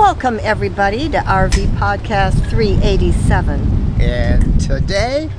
Welcome, 0.00 0.40
everybody, 0.42 1.10
to 1.10 1.18
RV 1.18 1.66
Podcast 1.76 2.48
387. 2.48 4.00
And 4.00 4.58
today, 4.58 5.30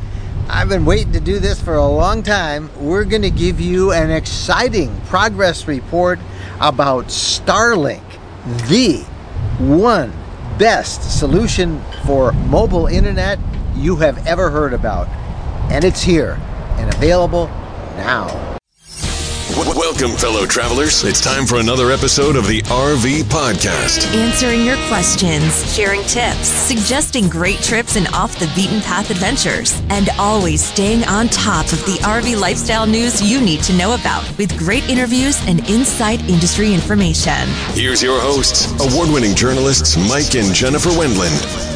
I've 0.47 0.69
been 0.69 0.85
waiting 0.85 1.11
to 1.13 1.19
do 1.19 1.39
this 1.39 1.59
for 1.59 1.75
a 1.75 1.85
long 1.85 2.21
time. 2.21 2.69
We're 2.79 3.03
going 3.03 3.23
to 3.23 3.31
give 3.31 3.59
you 3.59 3.91
an 3.91 4.11
exciting 4.11 4.95
progress 5.07 5.67
report 5.67 6.19
about 6.61 7.05
Starlink, 7.07 8.03
the 8.69 8.99
one 9.57 10.13
best 10.59 11.19
solution 11.19 11.81
for 12.05 12.31
mobile 12.31 12.85
internet 12.85 13.39
you 13.75 13.95
have 13.97 14.25
ever 14.27 14.51
heard 14.51 14.73
about. 14.73 15.09
And 15.71 15.83
it's 15.83 16.03
here 16.03 16.39
and 16.77 16.93
available 16.93 17.47
now. 17.97 18.50
Welcome, 19.63 20.17
fellow 20.17 20.47
travelers. 20.47 21.03
It's 21.03 21.21
time 21.21 21.45
for 21.45 21.57
another 21.57 21.91
episode 21.91 22.35
of 22.35 22.47
the 22.47 22.63
RV 22.63 23.25
Podcast. 23.25 24.11
Answering 24.15 24.65
your 24.65 24.75
questions, 24.87 25.75
sharing 25.75 26.01
tips, 26.01 26.47
suggesting 26.47 27.29
great 27.29 27.59
trips 27.59 27.95
and 27.95 28.07
off 28.07 28.39
the 28.39 28.51
beaten 28.55 28.81
path 28.81 29.11
adventures, 29.11 29.79
and 29.89 30.09
always 30.17 30.63
staying 30.63 31.03
on 31.03 31.27
top 31.27 31.65
of 31.71 31.79
the 31.85 31.99
RV 32.01 32.39
lifestyle 32.39 32.87
news 32.87 33.21
you 33.21 33.39
need 33.39 33.61
to 33.61 33.73
know 33.73 33.93
about 33.93 34.23
with 34.39 34.57
great 34.57 34.89
interviews 34.89 35.39
and 35.47 35.59
inside 35.69 36.21
industry 36.27 36.73
information. 36.73 37.47
Here's 37.75 38.01
your 38.01 38.19
hosts, 38.19 38.65
award 38.81 39.09
winning 39.09 39.35
journalists 39.35 39.95
Mike 40.09 40.33
and 40.33 40.55
Jennifer 40.55 40.89
Wendland. 40.89 41.70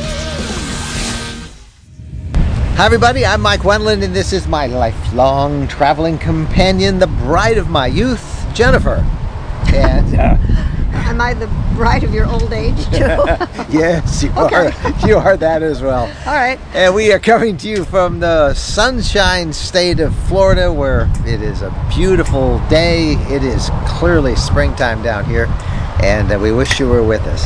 Hi, 2.77 2.85
everybody. 2.85 3.25
I'm 3.25 3.41
Mike 3.41 3.61
Wendland, 3.63 4.03
and 4.03 4.13
this 4.13 4.33
is 4.33 4.47
my 4.47 4.67
lifelong 4.67 5.67
traveling 5.67 6.17
companion, 6.17 6.99
the 6.99 7.07
bride 7.07 7.57
of 7.57 7.69
my 7.69 7.87
youth, 7.87 8.45
Jennifer. 8.53 9.05
And 9.73 10.13
uh, 10.15 10.37
Am 11.07 11.21
I 11.21 11.33
the 11.33 11.47
bride 11.75 12.03
of 12.03 12.13
your 12.13 12.25
old 12.25 12.51
age, 12.51 12.75
too? 12.87 13.15
yes, 13.69 14.23
you 14.23 14.31
Okay. 14.37 14.71
are. 14.73 15.07
You 15.07 15.17
are 15.17 15.37
that 15.37 15.63
as 15.63 15.81
well. 15.81 16.03
All 16.25 16.33
right. 16.33 16.59
And 16.73 16.93
we 16.93 17.13
are 17.13 17.19
coming 17.19 17.55
to 17.57 17.69
you 17.69 17.85
from 17.85 18.19
the 18.19 18.53
sunshine 18.53 19.53
state 19.53 20.01
of 20.01 20.13
Florida, 20.27 20.71
where 20.73 21.09
it 21.25 21.41
is 21.41 21.61
a 21.61 21.71
beautiful 21.95 22.59
day. 22.67 23.13
It 23.33 23.43
is 23.43 23.69
clearly 23.87 24.35
springtime 24.35 25.01
down 25.01 25.23
here, 25.25 25.45
and 26.03 26.29
uh, 26.31 26.37
we 26.39 26.51
wish 26.51 26.77
you 26.79 26.89
were 26.89 27.03
with 27.03 27.21
us. 27.21 27.45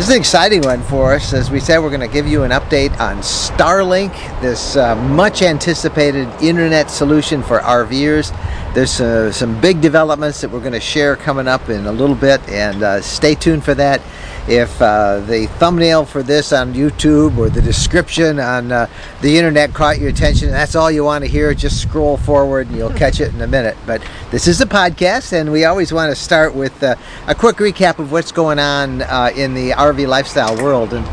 This 0.00 0.08
is 0.08 0.14
an 0.14 0.20
exciting 0.22 0.62
one 0.62 0.82
for 0.84 1.12
us. 1.12 1.34
As 1.34 1.50
we 1.50 1.60
said, 1.60 1.76
we're 1.80 1.90
going 1.90 2.00
to 2.00 2.08
give 2.08 2.26
you 2.26 2.42
an 2.42 2.52
update 2.52 2.98
on 2.98 3.18
Starlink, 3.18 4.14
this 4.40 4.74
uh, 4.74 4.94
much 4.94 5.42
anticipated 5.42 6.26
internet 6.40 6.90
solution 6.90 7.42
for 7.42 7.58
RVers. 7.58 8.30
There's 8.72 9.00
uh, 9.00 9.32
some 9.32 9.60
big 9.60 9.80
developments 9.80 10.40
that 10.42 10.50
we're 10.52 10.60
going 10.60 10.74
to 10.74 10.80
share 10.80 11.16
coming 11.16 11.48
up 11.48 11.68
in 11.68 11.86
a 11.86 11.92
little 11.92 12.14
bit, 12.14 12.40
and 12.48 12.84
uh, 12.84 13.00
stay 13.00 13.34
tuned 13.34 13.64
for 13.64 13.74
that. 13.74 14.00
If 14.46 14.80
uh, 14.80 15.20
the 15.20 15.46
thumbnail 15.58 16.04
for 16.04 16.22
this 16.22 16.52
on 16.52 16.72
YouTube 16.72 17.36
or 17.36 17.50
the 17.50 17.60
description 17.60 18.38
on 18.38 18.70
uh, 18.70 18.86
the 19.22 19.36
internet 19.36 19.74
caught 19.74 19.98
your 19.98 20.08
attention, 20.08 20.48
and 20.48 20.56
that's 20.56 20.76
all 20.76 20.88
you 20.88 21.02
want 21.02 21.24
to 21.24 21.30
hear, 21.30 21.52
just 21.52 21.82
scroll 21.82 22.16
forward 22.16 22.68
and 22.68 22.76
you'll 22.76 22.92
catch 22.92 23.20
it 23.20 23.34
in 23.34 23.40
a 23.40 23.46
minute. 23.48 23.76
But 23.86 24.02
this 24.30 24.46
is 24.46 24.60
a 24.60 24.66
podcast, 24.66 25.32
and 25.32 25.50
we 25.50 25.64
always 25.64 25.92
want 25.92 26.10
to 26.10 26.16
start 26.16 26.54
with 26.54 26.80
uh, 26.82 26.94
a 27.26 27.34
quick 27.34 27.56
recap 27.56 27.98
of 27.98 28.12
what's 28.12 28.30
going 28.30 28.60
on 28.60 29.02
uh, 29.02 29.32
in 29.34 29.54
the 29.54 29.70
RV 29.70 30.06
lifestyle 30.06 30.56
world. 30.62 30.92
And 30.92 31.04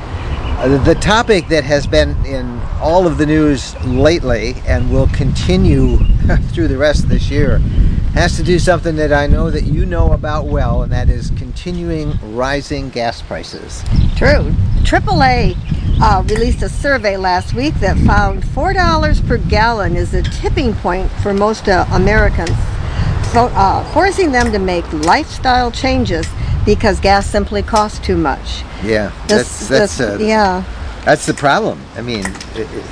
the 0.65 0.95
topic 0.95 1.47
that 1.49 1.63
has 1.63 1.85
been 1.85 2.15
in 2.25 2.59
all 2.81 3.05
of 3.05 3.19
the 3.19 3.25
news 3.25 3.75
lately 3.85 4.55
and 4.65 4.91
will 4.91 5.07
continue 5.09 5.97
through 6.51 6.67
the 6.67 6.77
rest 6.77 7.03
of 7.03 7.09
this 7.09 7.29
year 7.29 7.59
has 8.17 8.35
to 8.35 8.41
do 8.41 8.57
something 8.57 8.95
that 8.95 9.13
I 9.13 9.27
know 9.27 9.51
that 9.51 9.65
you 9.65 9.85
know 9.85 10.13
about 10.13 10.47
well, 10.47 10.81
and 10.81 10.91
that 10.91 11.07
is 11.07 11.29
continuing 11.37 12.17
rising 12.35 12.89
gas 12.89 13.21
prices. 13.21 13.83
True. 14.15 14.51
AAA 14.81 15.55
uh, 16.01 16.23
released 16.23 16.63
a 16.63 16.69
survey 16.69 17.15
last 17.17 17.53
week 17.53 17.75
that 17.75 17.95
found 17.99 18.41
$4 18.41 19.27
per 19.27 19.37
gallon 19.37 19.95
is 19.95 20.15
a 20.15 20.23
tipping 20.23 20.73
point 20.73 21.11
for 21.21 21.31
most 21.31 21.69
uh, 21.69 21.85
Americans, 21.91 22.57
so, 23.31 23.51
uh, 23.53 23.83
forcing 23.93 24.31
them 24.31 24.51
to 24.51 24.57
make 24.57 24.91
lifestyle 24.91 25.69
changes 25.69 26.25
because 26.67 26.99
gas 26.99 27.25
simply 27.25 27.63
costs 27.63 27.97
too 27.97 28.17
much. 28.17 28.61
Yeah, 28.83 29.11
This- 29.27 29.67
that's 29.67 29.67
that's 29.69 29.97
this- 29.97 30.21
uh, 30.21 30.23
yeah. 30.23 30.63
that's 31.05 31.25
the 31.25 31.33
problem. 31.33 31.81
I 31.95 32.01
mean, 32.01 32.25
it, 32.55 32.67
it, 32.71 32.83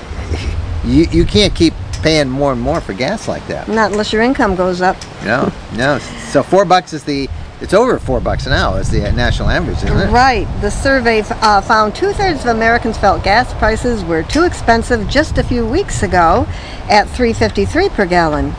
you 0.86 1.06
you 1.12 1.26
can't 1.26 1.54
keep 1.54 1.74
paying 2.02 2.30
more 2.30 2.52
and 2.54 2.62
more 2.62 2.80
for 2.82 2.94
gas 2.94 3.28
like 3.28 3.46
that. 3.48 3.68
Not 3.68 3.92
unless 3.92 4.14
your 4.14 4.22
income 4.22 4.56
goes 4.56 4.82
up. 4.82 4.96
No, 5.24 5.52
no. 5.76 6.00
So 6.32 6.42
four 6.42 6.64
bucks 6.66 6.94
is 6.94 7.04
the 7.04 7.30
it's 7.62 7.74
over 7.74 8.00
four 8.00 8.20
bucks 8.22 8.46
now 8.48 8.76
is 8.76 8.90
the 8.92 9.00
national 9.12 9.50
average, 9.50 9.78
isn't 9.78 9.98
it? 9.98 10.12
Right. 10.12 10.48
The 10.62 10.70
survey 10.70 11.22
uh, 11.42 11.62
found 11.62 11.96
two 11.96 12.12
thirds 12.14 12.42
of 12.42 12.48
Americans 12.56 12.98
felt 12.98 13.24
gas 13.24 13.54
prices 13.56 14.04
were 14.06 14.24
too 14.24 14.44
expensive 14.44 15.08
just 15.10 15.38
a 15.38 15.44
few 15.44 15.66
weeks 15.66 16.04
ago 16.04 16.46
at 16.90 17.08
3.53 17.08 17.90
per 17.92 18.06
gallon. 18.06 18.54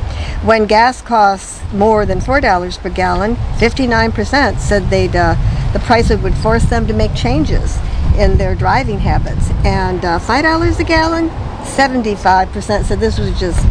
When 0.44 0.66
gas 0.66 1.02
costs 1.02 1.60
more 1.72 2.06
than 2.06 2.20
four 2.20 2.40
dollars 2.40 2.78
per 2.78 2.90
gallon, 2.90 3.36
59% 3.58 4.58
said 4.58 4.90
they'd 4.90 5.16
uh, 5.16 5.34
the 5.72 5.80
price 5.80 6.10
would 6.10 6.34
force 6.34 6.64
them 6.64 6.86
to 6.86 6.92
make 6.92 7.14
changes 7.14 7.78
in 8.16 8.38
their 8.38 8.54
driving 8.54 8.98
habits, 8.98 9.50
and 9.64 10.04
uh, 10.04 10.18
five 10.18 10.44
dollars 10.44 10.78
a 10.78 10.84
gallon, 10.84 11.28
75% 11.64 12.84
said 12.84 13.00
this 13.00 13.18
was 13.18 13.38
just 13.38 13.66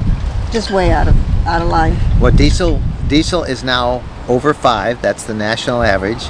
just 0.52 0.72
way 0.72 0.92
out 0.92 1.08
of 1.08 1.16
out 1.48 1.62
of 1.62 1.68
line. 1.70 1.98
Well, 2.20 2.32
diesel 2.32 2.82
diesel 3.08 3.44
is 3.44 3.64
now 3.64 4.04
over 4.28 4.54
five. 4.54 5.02
That's 5.02 5.24
the 5.24 5.34
national 5.34 5.84
average, 5.84 6.26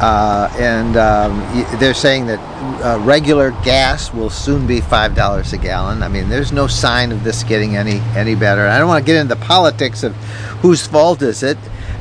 uh, 0.00 0.48
and 0.58 0.96
um, 0.96 1.40
they're 1.78 1.94
saying 1.94 2.26
that 2.26 2.38
uh, 2.84 2.98
regular 3.00 3.50
gas 3.64 4.12
will 4.12 4.30
soon 4.30 4.66
be 4.66 4.80
five 4.80 5.14
dollars 5.14 5.52
a 5.52 5.58
gallon. 5.58 6.02
I 6.02 6.08
mean, 6.08 6.28
there's 6.28 6.52
no 6.52 6.66
sign 6.66 7.12
of 7.12 7.24
this 7.24 7.42
getting 7.44 7.76
any 7.76 8.00
any 8.16 8.34
better. 8.34 8.66
I 8.66 8.78
don't 8.78 8.88
want 8.88 9.04
to 9.04 9.06
get 9.06 9.16
into 9.20 9.34
the 9.34 9.40
politics 9.44 10.02
of 10.02 10.14
whose 10.62 10.86
fault 10.86 11.22
is 11.22 11.42
it. 11.42 11.58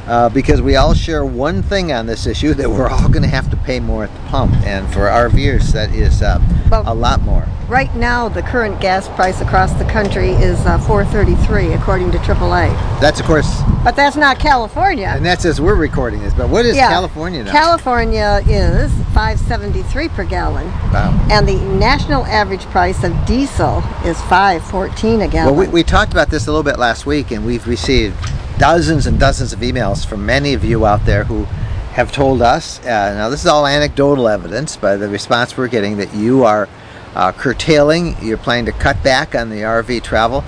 Uh, 0.08 0.30
because 0.30 0.62
we 0.62 0.78
all 0.78 0.94
share 0.94 1.26
one 1.26 1.62
thing 1.62 1.92
on 1.92 2.06
this 2.06 2.26
issue 2.26 2.54
that 2.60 2.70
we're 2.70 2.88
all 2.88 3.10
going 3.10 3.24
to 3.24 3.28
have 3.28 3.50
to 3.50 3.58
pay 3.58 3.78
more 3.78 4.06
at 4.06 4.14
the 4.14 4.30
pump, 4.30 4.54
and 4.66 4.88
for 4.94 5.10
our 5.10 5.30
RVers 5.30 5.74
that 5.74 5.90
is 5.94 6.22
uh, 6.22 6.40
Well- 6.72 6.84
a 6.86 6.94
lot 6.96 7.22
more. 7.24 7.46
Right 7.68 7.94
now, 7.96 8.30
the 8.30 8.42
current 8.42 8.80
gas 8.80 9.10
price 9.10 9.42
across 9.42 9.74
the 9.74 9.84
country 9.84 10.30
is 10.30 10.58
uh, 10.66 10.78
4.33, 10.78 11.76
according 11.78 12.12
to 12.14 12.18
AAA. 12.18 12.70
That's 13.02 13.20
of 13.20 13.26
course, 13.26 13.62
But 13.84 13.94
that's 13.94 14.16
not 14.16 14.40
California. 14.40 15.08
and 15.14 15.26
that's 15.26 15.44
as 15.44 15.60
we're 15.60 15.76
recording 15.76 16.22
this. 16.22 16.34
But 16.34 16.48
what 16.48 16.66
is 16.66 16.78
Yeah. 16.78 16.88
California 16.88 17.44
now? 17.44 17.52
California 17.52 18.42
is 18.48 18.90
5.73 19.14 20.08
per 20.08 20.24
gallon, 20.24 20.68
wow. 20.94 21.28
and 21.30 21.46
the 21.46 21.60
national 21.78 22.26
average 22.28 22.64
price 22.68 23.04
of 23.04 23.14
diesel 23.26 23.80
is 24.06 24.16
5.14 24.16 25.26
a 25.26 25.28
gallon. 25.28 25.54
Well, 25.54 25.66
we, 25.66 25.68
we 25.68 25.84
talked 25.84 26.14
about 26.14 26.30
this 26.30 26.48
a 26.48 26.52
little 26.52 26.64
bit 26.64 26.80
last 26.80 27.06
week, 27.06 27.32
and 27.32 27.46
we've 27.46 27.68
received 27.68 28.16
dozens 28.58 29.08
and 29.08 29.20
dozens 29.20 29.52
of 29.52 29.60
emails 29.60 30.06
from 30.06 30.26
many 30.26 30.54
of 30.54 30.64
you 30.64 30.86
out 30.86 31.06
there 31.06 31.26
who 31.26 31.44
have 31.92 32.14
told 32.14 32.42
us. 32.42 32.80
Uh, 32.86 33.14
now, 33.14 33.28
this 33.28 33.42
is 33.42 33.48
all 33.48 33.68
anecdotal 33.68 34.30
evidence, 34.30 34.78
but 34.78 34.98
the 34.98 35.10
response 35.10 35.58
we're 35.58 35.68
getting 35.68 35.98
that 35.98 36.14
you 36.16 36.46
are 36.46 36.70
uh, 37.18 37.32
curtailing, 37.32 38.16
you're 38.22 38.38
planning 38.38 38.66
to 38.66 38.72
cut 38.72 39.02
back 39.02 39.34
on 39.34 39.50
the 39.50 39.62
RV 39.62 40.04
travel. 40.04 40.44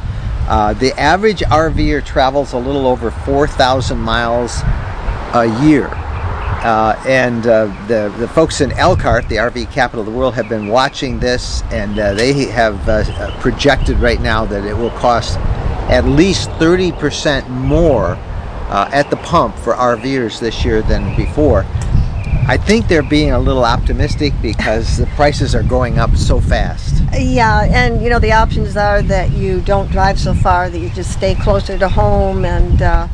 Uh, 0.48 0.74
the 0.74 0.98
average 1.00 1.40
RVer 1.40 2.06
travels 2.06 2.54
a 2.54 2.58
little 2.58 2.86
over 2.86 3.10
4,000 3.10 3.98
miles 3.98 4.62
a 5.34 5.46
year. 5.64 5.90
Uh, 6.62 7.02
and 7.08 7.48
uh, 7.48 7.66
the, 7.88 8.14
the 8.20 8.28
folks 8.28 8.62
in 8.62 8.72
Elkhart, 8.74 9.28
the 9.30 9.38
RV 9.38 9.72
capital 9.72 10.02
of 10.02 10.06
the 10.06 10.12
world, 10.12 10.36
have 10.36 10.48
been 10.48 10.68
watching 10.68 11.20
this, 11.20 11.64
and 11.72 11.98
uh, 11.98 12.14
they 12.14 12.34
have 12.34 12.88
uh, 12.88 13.32
projected 13.40 13.98
right 13.98 14.22
now 14.22 14.46
that 14.46 14.64
it 14.64 14.78
will 14.78 14.92
cost 14.92 15.40
at 15.90 16.06
least 16.06 16.50
30% 16.52 17.50
more 17.50 18.16
uh, 18.70 18.90
at 18.94 19.10
the 19.10 19.18
pump 19.18 19.56
for 19.58 19.74
RVers 19.74 20.40
this 20.40 20.64
year 20.64 20.84
than 20.84 21.16
before. 21.16 21.66
I 22.50 22.58
think 22.58 22.88
they're 22.88 23.04
being 23.04 23.30
a 23.30 23.38
little 23.38 23.64
optimistic 23.64 24.34
because 24.42 24.98
the 24.98 25.06
prices 25.06 25.54
are 25.54 25.62
going 25.62 26.00
up 26.00 26.16
so 26.16 26.42
fast. 26.42 27.04
Yeah, 27.14 27.62
and 27.70 28.02
you 28.02 28.10
know 28.10 28.18
the 28.18 28.32
options 28.32 28.76
are 28.76 29.04
that 29.04 29.30
you 29.34 29.62
don't 29.62 29.92
drive 29.92 30.20
so 30.20 30.34
far, 30.34 30.68
that 30.68 30.80
you 30.80 30.90
just 30.90 31.14
stay 31.14 31.36
closer 31.36 31.78
to 31.78 31.88
home, 31.88 32.46
and 32.46 32.82
uh, 32.82 33.08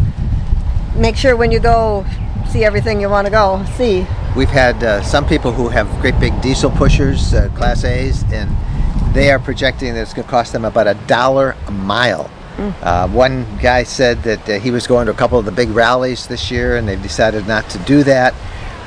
make 0.96 1.18
sure 1.18 1.36
when 1.36 1.52
you 1.52 1.60
go, 1.60 2.06
see 2.50 2.64
everything 2.64 3.02
you 3.02 3.10
want 3.10 3.28
to 3.28 3.32
go 3.32 3.62
see. 3.76 4.08
We've 4.38 4.48
had 4.48 4.82
uh, 4.82 5.04
some 5.04 5.28
people 5.28 5.52
who 5.52 5.68
have 5.68 5.90
great 6.00 6.18
big 6.18 6.42
diesel 6.42 6.72
pushers, 6.72 7.34
uh, 7.34 7.50
Class 7.56 7.84
A's, 7.84 8.24
and 8.32 8.50
they 9.14 9.32
are 9.32 9.40
projecting 9.40 9.96
that 9.96 10.02
it's 10.04 10.14
going 10.14 10.24
to 10.24 10.32
cost 10.32 10.54
them 10.54 10.64
about 10.64 10.88
a 10.88 10.94
dollar 11.08 11.58
a 11.68 11.72
mile. 11.72 12.32
Uh, 12.58 13.06
one 13.10 13.46
guy 13.58 13.84
said 13.84 14.24
that 14.24 14.50
uh, 14.50 14.60
he 14.60 14.72
was 14.72 14.88
going 14.88 15.08
to 15.08 15.12
a 15.12 15.16
couple 15.16 15.38
of 15.38 15.44
the 15.44 15.52
big 15.52 15.68
rallies 15.72 16.26
this 16.28 16.50
year, 16.50 16.78
and 16.78 16.88
they've 16.88 17.04
decided 17.04 17.46
not 17.48 17.70
to 17.70 17.78
do 17.80 18.02
that. 18.04 18.34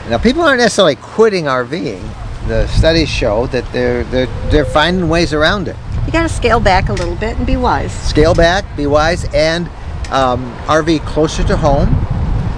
Now, 0.09 0.19
people 0.19 0.43
aren't 0.43 0.61
necessarily 0.61 0.97
quitting 0.97 1.45
RVing. 1.45 2.03
The 2.47 2.67
studies 2.69 3.09
show 3.09 3.47
that 3.49 3.71
they're 3.73 4.05
they're 4.05 4.27
they're 4.51 4.65
finding 4.65 5.09
ways 5.09 5.35
around 5.35 5.69
it. 5.69 5.77
You 6.07 6.13
got 6.13 6.23
to 6.23 6.29
scale 6.31 6.61
back 6.61 6.89
a 6.89 6.95
little 6.95 7.17
bit 7.17 7.37
and 7.37 7.47
be 7.47 7.57
wise. 7.57 7.93
Scale 8.09 8.35
back, 8.35 8.65
be 8.77 8.87
wise, 8.87 9.27
and 9.35 9.69
um, 10.11 10.51
RV 10.67 11.05
closer 11.05 11.45
to 11.45 11.57
home, 11.57 11.89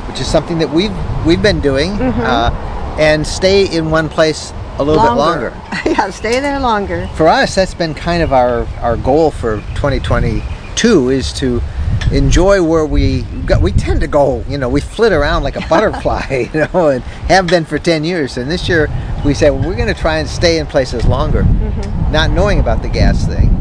which 0.08 0.20
is 0.20 0.28
something 0.28 0.58
that 0.58 0.70
we've 0.70 0.94
we've 1.26 1.42
been 1.42 1.60
doing. 1.60 1.92
Uh, 1.92 2.50
and 3.00 3.26
stay 3.26 3.66
in 3.74 3.90
one 3.90 4.08
place 4.08 4.52
a 4.78 4.84
little 4.84 5.02
bit 5.02 5.12
longer. 5.12 5.52
yeah, 5.86 6.10
stay 6.10 6.40
there 6.40 6.60
longer. 6.60 7.08
For 7.14 7.28
us, 7.28 7.54
that's 7.54 7.74
been 7.74 7.94
kind 7.94 8.22
of 8.22 8.32
our, 8.32 8.66
our 8.80 8.96
goal 8.96 9.30
for 9.30 9.56
2022 9.74 11.10
is 11.10 11.32
to 11.34 11.62
enjoy 12.12 12.62
where 12.62 12.84
we 12.84 13.22
go. 13.46 13.58
We 13.58 13.72
tend 13.72 14.00
to 14.00 14.06
go, 14.06 14.44
you 14.48 14.58
know, 14.58 14.68
we 14.68 14.80
flit 14.80 15.12
around 15.12 15.42
like 15.42 15.56
a 15.56 15.66
butterfly, 15.68 16.48
you 16.52 16.68
know, 16.72 16.88
and 16.88 17.02
have 17.02 17.46
been 17.46 17.64
for 17.64 17.78
10 17.78 18.04
years. 18.04 18.36
And 18.36 18.50
this 18.50 18.68
year 18.68 18.88
we 19.24 19.34
said, 19.34 19.50
well, 19.50 19.68
we're 19.68 19.76
going 19.76 19.92
to 19.92 20.00
try 20.00 20.18
and 20.18 20.28
stay 20.28 20.58
in 20.58 20.66
places 20.66 21.04
longer, 21.04 21.42
mm-hmm. 21.42 22.12
not 22.12 22.30
knowing 22.30 22.60
about 22.60 22.82
the 22.82 22.88
gas 22.88 23.26
thing. 23.26 23.56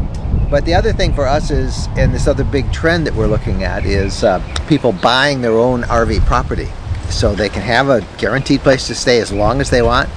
But 0.50 0.64
the 0.64 0.74
other 0.74 0.92
thing 0.92 1.14
for 1.14 1.26
us 1.26 1.52
is, 1.52 1.86
and 1.96 2.12
this 2.12 2.26
other 2.26 2.42
big 2.42 2.72
trend 2.72 3.06
that 3.06 3.14
we're 3.14 3.28
looking 3.28 3.62
at 3.62 3.84
is 3.86 4.24
uh, 4.24 4.40
people 4.68 4.92
buying 4.92 5.40
their 5.42 5.56
own 5.56 5.82
RV 5.82 6.26
property. 6.26 6.68
So 7.08 7.34
they 7.34 7.48
can 7.48 7.62
have 7.62 7.88
a 7.88 8.04
guaranteed 8.18 8.60
place 8.60 8.86
to 8.88 8.94
stay 8.94 9.20
as 9.20 9.32
long 9.32 9.60
as 9.60 9.70
they 9.70 9.82
want. 9.82 10.08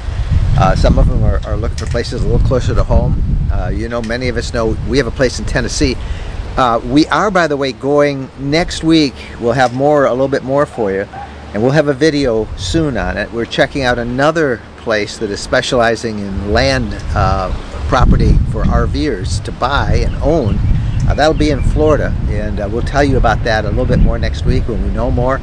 Uh, 0.56 0.76
some 0.76 1.00
of 1.00 1.08
them 1.08 1.24
are, 1.24 1.40
are, 1.46 1.58
looking 1.58 1.78
for 1.78 1.88
places 1.88 2.24
a 2.24 2.28
little 2.28 2.46
closer 2.48 2.76
to 2.76 2.84
home. 2.84 3.22
Uh, 3.52 3.70
you 3.70 3.90
know, 3.90 4.02
many 4.04 4.28
of 4.28 4.38
us 4.38 4.54
know 4.54 4.78
we 4.88 4.98
have 4.98 5.08
a 5.08 5.12
place 5.12 5.40
in 5.40 5.46
Tennessee. 5.46 5.96
Uh, 6.56 6.80
we 6.86 7.08
are, 7.08 7.32
by 7.32 7.48
the 7.48 7.58
way, 7.58 7.72
going 7.72 8.30
next 8.38 8.84
week. 8.84 9.16
We'll 9.40 9.54
have 9.54 9.74
more, 9.74 10.06
a 10.06 10.12
little 10.12 10.28
bit 10.28 10.44
more 10.44 10.68
for 10.68 10.92
you, 10.92 11.08
and 11.52 11.64
we'll 11.64 11.72
have 11.72 11.88
a 11.88 11.94
video 11.94 12.48
soon 12.58 12.96
on 12.96 13.18
it. 13.18 13.32
We're 13.32 13.46
checking 13.46 13.82
out 13.82 13.98
another 13.98 14.62
place 14.78 15.18
that 15.18 15.32
is 15.32 15.40
specializing 15.40 16.20
in 16.20 16.54
land 16.54 16.94
uh, 17.16 17.52
property 17.88 18.38
for 18.52 18.66
RVers 18.66 19.44
to 19.46 19.52
buy 19.54 20.04
and 20.06 20.16
own. 20.18 20.60
Uh, 21.10 21.16
that'll 21.16 21.34
be 21.34 21.50
in 21.50 21.64
Florida, 21.64 22.16
and 22.28 22.60
uh, 22.60 22.70
we'll 22.72 22.84
tell 22.84 23.04
you 23.04 23.18
about 23.18 23.44
that 23.46 23.66
a 23.66 23.70
little 23.70 23.86
bit 23.86 24.00
more 24.00 24.20
next 24.20 24.46
week 24.46 24.68
when 24.68 24.84
we 24.84 24.92
know 24.92 25.10
more. 25.10 25.42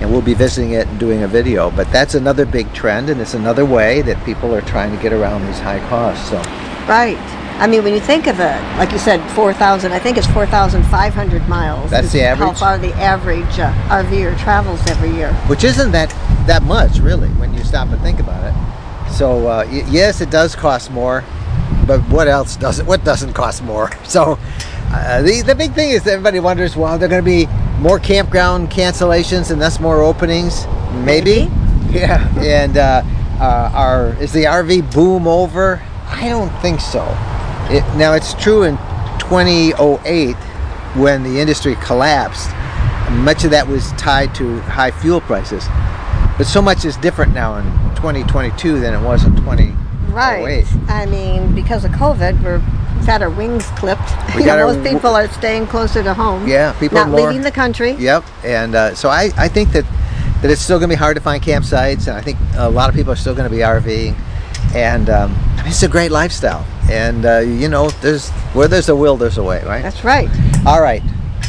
And 0.00 0.10
we'll 0.12 0.22
be 0.22 0.34
visiting 0.34 0.72
it 0.72 0.86
and 0.86 1.00
doing 1.00 1.22
a 1.22 1.28
video. 1.28 1.70
But 1.70 1.90
that's 1.90 2.14
another 2.14 2.46
big 2.46 2.72
trend, 2.72 3.10
and 3.10 3.20
it's 3.20 3.34
another 3.34 3.64
way 3.64 4.02
that 4.02 4.24
people 4.24 4.54
are 4.54 4.60
trying 4.62 4.94
to 4.94 5.02
get 5.02 5.12
around 5.12 5.46
these 5.46 5.58
high 5.58 5.80
costs. 5.88 6.30
So, 6.30 6.36
right. 6.86 7.43
I 7.58 7.66
mean, 7.66 7.84
when 7.84 7.94
you 7.94 8.00
think 8.00 8.26
of 8.26 8.40
it, 8.40 8.60
like 8.78 8.92
you 8.92 8.98
said, 8.98 9.20
4,000, 9.32 9.92
I 9.92 9.98
think 9.98 10.16
it's 10.18 10.26
4,500 10.28 11.48
miles. 11.48 11.90
That's 11.90 12.12
the 12.12 12.22
average? 12.22 12.48
How 12.48 12.54
far 12.54 12.78
the 12.78 12.92
average 12.94 13.58
uh, 13.58 13.72
RVer 13.88 14.38
travels 14.38 14.80
every 14.88 15.10
year. 15.10 15.32
Which 15.46 15.64
isn't 15.64 15.92
that, 15.92 16.10
that 16.46 16.62
much, 16.64 16.98
really, 16.98 17.28
when 17.30 17.54
you 17.54 17.62
stop 17.64 17.88
and 17.88 18.00
think 18.02 18.20
about 18.20 18.44
it. 18.44 19.12
So, 19.12 19.46
uh, 19.46 19.64
y- 19.70 19.84
yes, 19.88 20.20
it 20.20 20.30
does 20.30 20.56
cost 20.56 20.90
more 20.90 21.24
but 21.86 22.00
what 22.08 22.28
else 22.28 22.56
does 22.56 22.78
it? 22.78 22.86
What 22.86 23.04
doesn't 23.04 23.32
cost 23.34 23.62
more? 23.62 23.90
So 24.04 24.38
uh, 24.90 25.22
the 25.22 25.42
the 25.42 25.54
big 25.54 25.72
thing 25.72 25.90
is 25.90 26.04
that 26.04 26.12
everybody 26.12 26.38
wonders, 26.38 26.76
well, 26.76 26.92
are 26.92 26.98
there 26.98 27.08
going 27.08 27.22
to 27.22 27.24
be 27.24 27.46
more 27.80 27.98
campground 27.98 28.70
cancellations 28.70 29.50
and 29.50 29.60
thus 29.60 29.80
more 29.80 30.02
openings? 30.02 30.66
Maybe. 31.04 31.46
Maybe. 31.46 31.50
Yeah. 31.94 32.28
and 32.40 32.76
uh, 32.76 33.02
uh, 33.38 33.70
are 33.72 34.16
is 34.20 34.32
the 34.32 34.44
RV 34.44 34.92
boom 34.92 35.28
over? 35.28 35.80
I 36.08 36.28
don't 36.28 36.50
think 36.60 36.80
so. 36.80 37.02
It, 37.70 37.82
now 37.96 38.12
it's 38.14 38.34
true 38.34 38.64
in 38.64 38.76
2008 39.18 40.34
when 40.96 41.22
the 41.22 41.40
industry 41.40 41.76
collapsed. 41.76 42.50
Much 43.22 43.44
of 43.44 43.50
that 43.50 43.66
was 43.66 43.92
tied 43.92 44.34
to 44.36 44.60
high 44.62 44.90
fuel 44.90 45.20
prices, 45.20 45.64
but 46.36 46.46
so 46.46 46.60
much 46.60 46.84
is 46.84 46.96
different 46.96 47.32
now 47.32 47.56
in 47.56 47.64
2022 47.96 48.80
than 48.80 48.94
it 48.94 49.04
was 49.04 49.24
in 49.24 49.36
20. 49.36 49.72
Right. 50.08 50.66
I 50.88 51.06
mean, 51.06 51.54
because 51.54 51.84
of 51.84 51.92
COVID, 51.92 52.42
we're 52.42 52.60
we've 53.04 53.06
had 53.06 53.22
our 53.22 53.30
wings 53.30 53.66
clipped. 53.76 54.10
We 54.34 54.40
you 54.40 54.46
know, 54.46 54.72
most 54.72 54.88
people 54.88 55.10
are 55.10 55.28
staying 55.28 55.66
closer 55.66 56.02
to 56.02 56.14
home. 56.14 56.48
Yeah, 56.48 56.72
people 56.78 56.98
not 56.98 57.10
more, 57.10 57.20
leaving 57.20 57.42
the 57.42 57.50
country. 57.50 57.92
Yep, 57.92 58.24
and 58.44 58.74
uh, 58.74 58.94
so 58.94 59.10
I, 59.10 59.30
I 59.36 59.48
think 59.48 59.72
that 59.72 59.84
that 60.40 60.50
it's 60.50 60.60
still 60.60 60.78
going 60.78 60.88
to 60.88 60.96
be 60.96 60.98
hard 60.98 61.16
to 61.16 61.20
find 61.22 61.42
campsites, 61.42 62.06
and 62.08 62.16
I 62.16 62.20
think 62.20 62.38
a 62.56 62.68
lot 62.68 62.88
of 62.88 62.94
people 62.94 63.12
are 63.12 63.16
still 63.16 63.34
going 63.34 63.48
to 63.48 63.54
be 63.54 63.62
RVing, 63.62 64.16
and 64.74 65.10
um, 65.10 65.34
it's 65.60 65.82
a 65.82 65.88
great 65.88 66.10
lifestyle. 66.10 66.66
And 66.90 67.24
uh, 67.24 67.38
you 67.38 67.68
know, 67.68 67.90
there's 67.90 68.30
where 68.52 68.68
there's 68.68 68.88
a 68.88 68.96
will, 68.96 69.16
there's 69.16 69.38
a 69.38 69.42
way, 69.42 69.62
right? 69.64 69.82
That's 69.82 70.04
right. 70.04 70.28
All 70.66 70.82
right, 70.82 71.02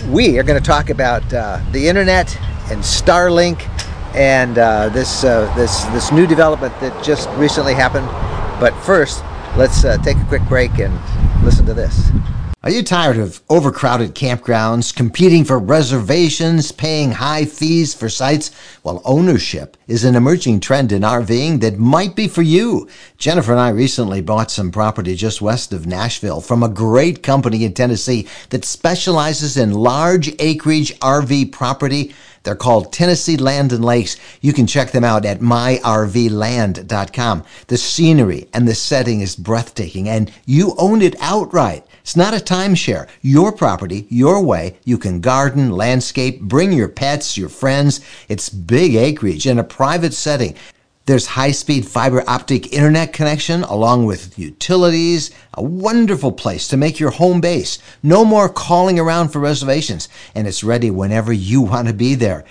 we 0.09 0.39
are 0.39 0.43
going 0.43 0.61
to 0.61 0.65
talk 0.65 0.89
about 0.89 1.33
uh, 1.33 1.61
the 1.71 1.87
internet 1.87 2.35
and 2.71 2.81
Starlink 2.81 3.69
and 4.15 4.57
uh, 4.57 4.89
this 4.89 5.23
uh, 5.23 5.53
this 5.55 5.83
this 5.85 6.11
new 6.11 6.25
development 6.25 6.73
that 6.79 7.03
just 7.03 7.29
recently 7.31 7.73
happened 7.73 8.07
but 8.59 8.73
first, 8.83 9.23
let's 9.57 9.83
uh, 9.83 9.97
take 9.97 10.17
a 10.17 10.25
quick 10.25 10.43
break 10.43 10.79
and 10.79 10.93
listen 11.43 11.65
to 11.65 11.73
this. 11.73 12.09
Are 12.65 12.71
you 12.71 12.81
tired 12.81 13.17
of 13.17 13.41
overcrowded 13.47 14.15
campgrounds, 14.15 14.91
competing 14.91 15.45
for 15.45 15.59
reservations, 15.59 16.71
paying 16.71 17.11
high 17.11 17.45
fees 17.45 17.93
for 17.93 18.09
sites? 18.09 18.49
Well, 18.81 19.03
ownership 19.05 19.77
is 19.87 20.03
an 20.03 20.15
emerging 20.15 20.61
trend 20.61 20.91
in 20.91 21.03
RVing 21.03 21.61
that 21.61 21.77
might 21.77 22.15
be 22.15 22.27
for 22.27 22.41
you. 22.41 22.89
Jennifer 23.19 23.51
and 23.51 23.61
I 23.61 23.69
recently 23.69 24.19
bought 24.19 24.49
some 24.49 24.71
property 24.71 25.13
just 25.13 25.43
west 25.43 25.73
of 25.73 25.85
Nashville 25.85 26.41
from 26.41 26.63
a 26.63 26.67
great 26.67 27.21
company 27.21 27.65
in 27.65 27.75
Tennessee 27.75 28.27
that 28.49 28.65
specializes 28.65 29.57
in 29.57 29.71
large 29.71 30.33
acreage 30.39 30.97
RV 31.01 31.51
property 31.51 32.15
they're 32.45 32.55
called 32.55 32.93
Tennessee 32.93 33.37
Land 33.37 33.73
and 33.73 33.83
Lakes. 33.83 34.17
You 34.39 34.53
can 34.53 34.67
check 34.67 34.91
them 34.91 35.03
out 35.03 35.25
at 35.25 35.39
myrvland.com. 35.39 37.43
The 37.67 37.77
scenery 37.77 38.47
and 38.53 38.67
the 38.67 38.75
setting 38.75 39.21
is 39.21 39.35
breathtaking 39.35 40.07
and 40.07 40.31
you 40.45 40.75
own 40.77 41.01
it 41.01 41.15
outright. 41.19 41.83
It's 42.05 42.15
not 42.15 42.35
a 42.35 42.37
timeshare. 42.37 43.07
Your 43.23 43.51
property, 43.51 44.05
your 44.11 44.39
way. 44.39 44.77
You 44.83 44.99
can 44.99 45.21
garden, 45.21 45.71
landscape, 45.71 46.39
bring 46.39 46.71
your 46.71 46.87
pets, 46.87 47.35
your 47.35 47.49
friends. 47.49 47.99
It's 48.29 48.47
big 48.47 48.93
acreage 48.93 49.47
in 49.47 49.57
a 49.57 49.63
private 49.63 50.13
setting. 50.13 50.53
There's 51.07 51.25
high-speed 51.25 51.87
fiber 51.87 52.23
optic 52.27 52.71
internet 52.71 53.11
connection 53.11 53.63
along 53.63 54.05
with 54.05 54.37
utilities, 54.37 55.31
a 55.55 55.63
wonderful 55.63 56.31
place 56.31 56.67
to 56.67 56.77
make 56.77 56.99
your 56.99 57.09
home 57.09 57.41
base. 57.41 57.79
No 58.03 58.23
more 58.23 58.49
calling 58.49 58.99
around 58.99 59.29
for 59.29 59.39
reservations, 59.39 60.07
and 60.35 60.47
it's 60.47 60.63
ready 60.63 60.91
whenever 60.91 61.33
you 61.33 61.61
want 61.61 61.87
to 61.87 61.93
be 61.95 62.13
there. 62.13 62.45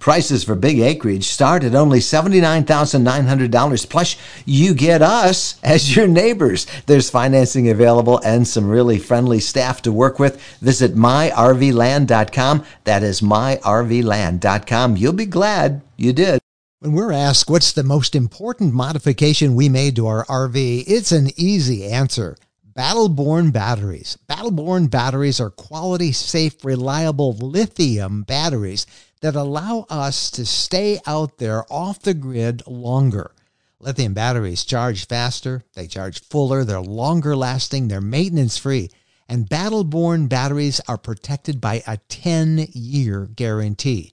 Prices 0.00 0.42
for 0.42 0.54
big 0.54 0.80
acreage 0.80 1.24
start 1.24 1.62
at 1.62 1.74
only 1.74 1.98
$79,900. 1.98 3.88
Plus, 3.90 4.16
you 4.46 4.72
get 4.72 5.02
us 5.02 5.60
as 5.62 5.94
your 5.94 6.08
neighbors. 6.08 6.66
There's 6.86 7.10
financing 7.10 7.68
available 7.68 8.18
and 8.24 8.48
some 8.48 8.68
really 8.68 8.98
friendly 8.98 9.40
staff 9.40 9.82
to 9.82 9.92
work 9.92 10.18
with. 10.18 10.42
Visit 10.60 10.94
myrvland.com. 10.94 12.64
That 12.84 13.02
is 13.02 13.20
myrvland.com. 13.20 14.96
You'll 14.96 15.12
be 15.12 15.26
glad 15.26 15.82
you 15.98 16.14
did. 16.14 16.40
When 16.78 16.92
we're 16.92 17.12
asked 17.12 17.50
what's 17.50 17.72
the 17.72 17.84
most 17.84 18.14
important 18.16 18.72
modification 18.72 19.54
we 19.54 19.68
made 19.68 19.96
to 19.96 20.06
our 20.06 20.24
RV, 20.24 20.84
it's 20.86 21.12
an 21.12 21.28
easy 21.36 21.84
answer. 21.84 22.38
Battle 22.74 23.10
Born 23.10 23.50
batteries. 23.50 24.16
Battle 24.26 24.50
Born 24.50 24.86
batteries 24.86 25.40
are 25.40 25.50
quality, 25.50 26.12
safe, 26.12 26.64
reliable 26.64 27.34
lithium 27.34 28.22
batteries 28.22 28.86
that 29.20 29.36
allow 29.36 29.86
us 29.90 30.30
to 30.32 30.46
stay 30.46 31.00
out 31.06 31.38
there 31.38 31.64
off 31.70 32.00
the 32.00 32.14
grid 32.14 32.62
longer. 32.66 33.32
Lithium 33.78 34.14
batteries 34.14 34.64
charge 34.64 35.06
faster, 35.06 35.62
they 35.74 35.86
charge 35.86 36.20
fuller, 36.20 36.64
they're 36.64 36.80
longer 36.80 37.34
lasting, 37.34 37.88
they're 37.88 38.00
maintenance 38.00 38.58
free, 38.58 38.90
and 39.28 39.48
Battle 39.48 39.84
Born 39.84 40.26
batteries 40.26 40.80
are 40.88 40.98
protected 40.98 41.60
by 41.60 41.82
a 41.86 41.98
10 42.08 42.66
year 42.72 43.28
guarantee. 43.34 44.12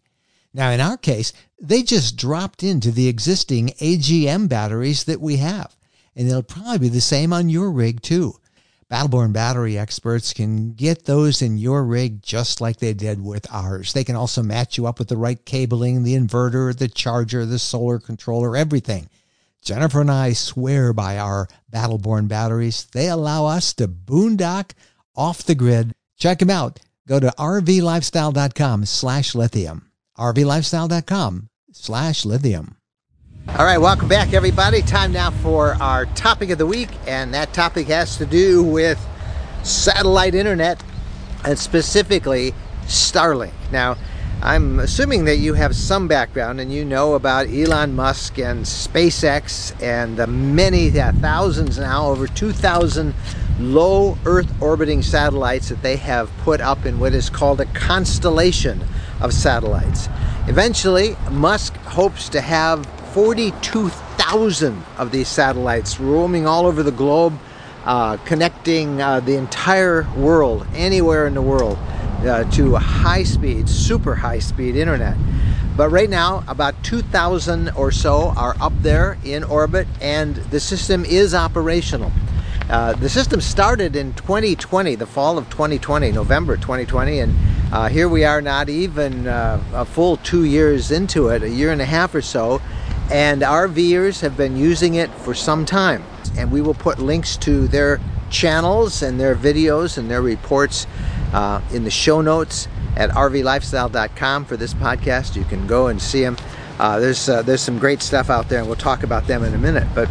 Now, 0.53 0.71
in 0.71 0.79
our 0.79 0.97
case, 0.97 1.33
they 1.61 1.83
just 1.83 2.17
dropped 2.17 2.63
into 2.63 2.91
the 2.91 3.07
existing 3.07 3.69
AGM 3.81 4.47
batteries 4.47 5.03
that 5.03 5.19
we 5.19 5.37
have, 5.37 5.75
and 6.15 6.29
they'll 6.29 6.43
probably 6.43 6.79
be 6.79 6.89
the 6.89 7.01
same 7.01 7.33
on 7.33 7.49
your 7.49 7.71
rig 7.71 8.01
too. 8.01 8.35
Battle 8.89 9.09
Born 9.09 9.33
battery 9.33 9.77
experts 9.77 10.31
can 10.33 10.73
get 10.73 11.05
those 11.05 11.41
in 11.41 11.57
your 11.57 11.83
rig 11.83 12.21
just 12.21 12.61
like 12.61 12.77
they 12.77 12.93
did 12.93 13.21
with 13.21 13.45
ours. 13.51 13.91
They 13.91 14.03
can 14.03 14.15
also 14.15 14.41
match 14.41 14.77
you 14.77 14.87
up 14.87 14.99
with 14.99 15.09
the 15.09 15.17
right 15.17 15.43
cabling, 15.43 16.03
the 16.03 16.15
inverter, 16.15 16.75
the 16.77 16.87
charger, 16.87 17.45
the 17.45 17.59
solar 17.59 17.99
controller, 17.99 18.55
everything. 18.55 19.09
Jennifer 19.61 20.01
and 20.01 20.11
I 20.11 20.33
swear 20.33 20.93
by 20.93 21.17
our 21.17 21.49
Battle 21.69 21.97
Born 21.97 22.27
batteries. 22.27 22.85
They 22.93 23.09
allow 23.09 23.45
us 23.45 23.73
to 23.73 23.87
boondock 23.87 24.71
off 25.15 25.43
the 25.43 25.55
grid. 25.55 25.93
Check 26.17 26.39
them 26.39 26.49
out. 26.49 26.79
Go 27.07 27.19
to 27.19 27.33
rvlifestyle.com 27.37 28.85
slash 28.85 29.35
lithium 29.35 29.87
rvlifestyle.com 30.17 31.49
slash 31.71 32.25
lithium. 32.25 32.76
All 33.55 33.65
right, 33.65 33.79
welcome 33.79 34.07
back, 34.07 34.33
everybody. 34.33 34.83
Time 34.83 35.13
now 35.13 35.31
for 35.31 35.73
our 35.81 36.05
topic 36.05 36.51
of 36.51 36.59
the 36.59 36.65
week, 36.67 36.89
and 37.07 37.33
that 37.33 37.53
topic 37.53 37.87
has 37.87 38.17
to 38.17 38.25
do 38.25 38.61
with 38.61 39.03
satellite 39.63 40.35
internet 40.35 40.83
and 41.43 41.57
specifically 41.57 42.53
Starlink. 42.83 43.53
Now, 43.71 43.95
I'm 44.43 44.79
assuming 44.79 45.25
that 45.25 45.37
you 45.37 45.55
have 45.55 45.75
some 45.75 46.07
background 46.07 46.59
and 46.59 46.71
you 46.71 46.85
know 46.85 47.15
about 47.15 47.47
Elon 47.47 47.95
Musk 47.95 48.37
and 48.37 48.63
SpaceX 48.63 49.73
and 49.81 50.17
the 50.17 50.27
many 50.27 50.89
yeah, 50.89 51.11
thousands 51.13 51.79
now, 51.79 52.07
over 52.07 52.27
2,000 52.27 53.15
low 53.59 54.19
Earth 54.25 54.53
orbiting 54.61 55.01
satellites 55.01 55.69
that 55.69 55.81
they 55.81 55.95
have 55.95 56.29
put 56.39 56.61
up 56.61 56.85
in 56.85 56.99
what 56.99 57.13
is 57.13 57.29
called 57.29 57.59
a 57.61 57.65
constellation 57.67 58.83
of 59.19 59.33
satellites. 59.33 60.09
Eventually, 60.47 61.15
Musk 61.31 61.75
hopes 61.77 62.29
to 62.29 62.41
have 62.41 62.85
42,000 63.13 64.07
thousand 64.27 64.83
of 64.97 65.11
these 65.11 65.27
satellites 65.29 66.01
roaming 66.01 66.45
all 66.45 66.65
over 66.65 66.83
the 66.83 66.91
globe, 66.91 67.39
uh, 67.85 68.17
connecting 68.25 69.01
uh, 69.01 69.21
the 69.21 69.37
entire 69.37 70.05
world, 70.17 70.67
anywhere 70.75 71.27
in 71.27 71.33
the 71.33 71.41
world, 71.41 71.77
uh, 72.25 72.43
to 72.51 72.75
high 72.75 73.23
speed, 73.23 73.69
super 73.69 74.15
high 74.15 74.39
speed 74.39 74.75
internet. 74.75 75.15
But 75.77 75.89
right 75.89 76.09
now, 76.09 76.43
about 76.49 76.83
2,000 76.83 77.69
or 77.69 77.89
so 77.89 78.33
are 78.35 78.57
up 78.59 78.73
there 78.81 79.17
in 79.23 79.45
orbit, 79.45 79.87
and 80.01 80.35
the 80.35 80.59
system 80.59 81.05
is 81.05 81.33
operational. 81.33 82.11
Uh, 82.69 82.93
the 82.93 83.07
system 83.07 83.39
started 83.39 83.95
in 83.95 84.13
2020, 84.15 84.95
the 84.95 85.05
fall 85.05 85.37
of 85.37 85.49
2020, 85.49 86.11
November 86.11 86.57
2020, 86.57 87.19
and 87.19 87.33
uh, 87.71 87.87
here 87.87 88.09
we 88.09 88.25
are 88.25 88.41
not 88.41 88.67
even 88.67 89.25
uh, 89.25 89.63
a 89.73 89.85
full 89.85 90.17
two 90.17 90.43
years 90.43 90.91
into 90.91 91.29
it, 91.29 91.43
a 91.43 91.49
year 91.49 91.71
and 91.71 91.81
a 91.81 91.85
half 91.85 92.13
or 92.13 92.21
so, 92.21 92.59
and 93.11 93.43
our 93.43 93.67
viewers 93.67 94.21
have 94.21 94.35
been 94.35 94.57
using 94.57 94.95
it 94.95 95.09
for 95.11 95.33
some 95.33 95.65
time. 95.65 96.03
And 96.37 96.51
we 96.51 96.61
will 96.61 96.73
put 96.73 96.99
links 96.99 97.37
to 97.37 97.67
their 97.67 97.99
channels 98.29 99.01
and 99.01 99.19
their 99.19 99.35
videos 99.35 99.97
and 99.97 100.09
their 100.11 100.21
reports 100.21 100.87
uh, 101.33 101.61
in 101.71 101.83
the 101.83 101.91
show 101.91 102.21
notes 102.21 102.67
at 102.95 103.09
rvlifestyle.com 103.11 104.45
for 104.45 104.57
this 104.57 104.73
podcast. 104.73 105.35
You 105.35 105.45
can 105.45 105.67
go 105.67 105.87
and 105.87 106.01
see 106.01 106.21
them. 106.21 106.37
Uh, 106.79 106.99
there's 106.99 107.27
uh, 107.27 107.41
there's 107.41 107.61
some 107.61 107.79
great 107.79 108.01
stuff 108.01 108.29
out 108.29 108.49
there, 108.49 108.59
and 108.59 108.67
we'll 108.67 108.75
talk 108.75 109.03
about 109.03 109.25
them 109.25 109.43
in 109.43 109.53
a 109.53 109.57
minute. 109.57 109.87
But 109.95 110.09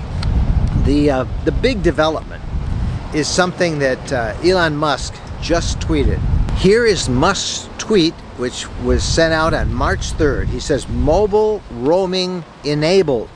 the 0.85 1.11
uh, 1.11 1.25
the 1.45 1.53
big 1.53 1.83
development 1.83 2.43
is 3.15 3.29
something 3.29 3.79
that 3.79 4.13
uh, 4.13 4.37
Elon 4.43 4.77
Musk 4.77 5.15
just 5.41 5.79
tweeted. 5.81 6.21
Here 6.57 6.85
is 6.85 7.09
Musk's 7.09 7.69
tweet, 7.79 8.15
which 8.37 8.67
was 8.83 9.03
sent 9.03 9.33
out 9.33 9.55
on 9.55 9.73
March 9.73 10.13
3rd. 10.13 10.49
He 10.49 10.61
says, 10.61 10.89
"Mobile 10.89 11.63
roaming 11.71 12.45
enabled, 12.65 13.31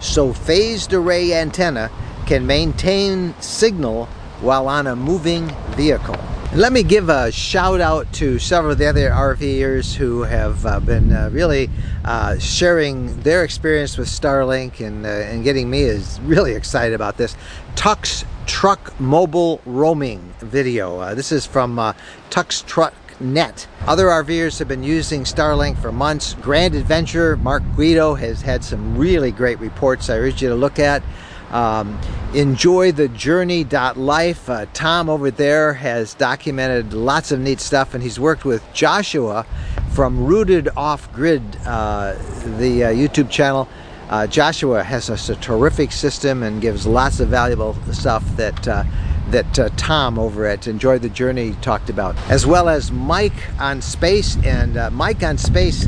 so 0.00 0.32
phased 0.32 0.92
array 0.92 1.32
antenna 1.32 1.90
can 2.26 2.46
maintain 2.46 3.34
signal 3.40 4.06
while 4.40 4.68
on 4.68 4.86
a 4.86 4.96
moving 4.96 5.52
vehicle." 5.76 6.18
let 6.54 6.72
me 6.72 6.82
give 6.82 7.10
a 7.10 7.30
shout 7.30 7.78
out 7.78 8.10
to 8.10 8.38
several 8.38 8.72
of 8.72 8.78
the 8.78 8.86
other 8.86 9.10
RVers 9.10 9.94
who 9.94 10.22
have 10.22 10.64
uh, 10.64 10.80
been 10.80 11.12
uh, 11.12 11.28
really 11.30 11.68
uh, 12.06 12.38
sharing 12.38 13.20
their 13.20 13.44
experience 13.44 13.98
with 13.98 14.08
Starlink 14.08 14.84
and, 14.84 15.04
uh, 15.04 15.10
and 15.10 15.44
getting 15.44 15.68
me 15.68 15.82
is 15.82 16.18
really 16.22 16.54
excited 16.54 16.94
about 16.94 17.18
this. 17.18 17.36
Tux 17.74 18.24
Truck 18.46 18.98
Mobile 18.98 19.60
Roaming 19.66 20.32
video. 20.38 20.98
Uh, 20.98 21.14
this 21.14 21.32
is 21.32 21.44
from 21.44 21.78
uh, 21.78 21.92
Tux 22.30 22.64
Truck 22.64 22.94
net. 23.20 23.66
Other 23.86 24.06
RVers 24.06 24.58
have 24.58 24.68
been 24.68 24.82
using 24.82 25.24
Starlink 25.24 25.78
for 25.78 25.92
months. 25.92 26.34
Grand 26.34 26.74
Adventure, 26.74 27.36
Mark 27.36 27.62
Guido 27.76 28.14
has 28.14 28.42
had 28.42 28.64
some 28.64 28.96
really 28.96 29.30
great 29.30 29.58
reports 29.60 30.10
I 30.10 30.16
urge 30.18 30.42
you 30.42 30.48
to 30.48 30.54
look 30.54 30.78
at. 30.78 31.02
Um, 31.50 31.98
enjoy 32.34 32.92
the 32.92 33.08
journey.life. 33.08 34.50
Uh, 34.50 34.66
Tom 34.74 35.08
over 35.08 35.30
there 35.30 35.72
has 35.72 36.14
documented 36.14 36.92
lots 36.92 37.32
of 37.32 37.40
neat 37.40 37.60
stuff, 37.60 37.94
and 37.94 38.02
he's 38.02 38.20
worked 38.20 38.44
with 38.44 38.62
Joshua 38.74 39.46
from 39.92 40.24
Rooted 40.24 40.68
Off 40.76 41.12
Grid, 41.12 41.42
uh, 41.64 42.14
the 42.58 42.84
uh, 42.84 42.88
YouTube 42.90 43.30
channel. 43.30 43.68
Uh, 44.10 44.26
Joshua 44.26 44.82
has 44.82 45.10
a, 45.10 45.32
a, 45.32 45.36
terrific 45.36 45.92
system 45.92 46.42
and 46.42 46.62
gives 46.62 46.86
lots 46.86 47.20
of 47.20 47.28
valuable 47.28 47.74
stuff 47.92 48.24
that 48.36 48.66
uh, 48.66 48.84
that 49.30 49.58
uh, 49.58 49.68
Tom 49.76 50.18
over 50.18 50.46
at 50.46 50.66
Enjoy 50.66 50.98
the 50.98 51.08
Journey 51.08 51.52
talked 51.60 51.90
about, 51.90 52.16
as 52.30 52.46
well 52.46 52.68
as 52.68 52.90
Mike 52.90 53.60
on 53.60 53.82
Space. 53.82 54.36
And 54.44 54.74
Mike 54.94 55.22
on 55.22 55.38
Space 55.38 55.86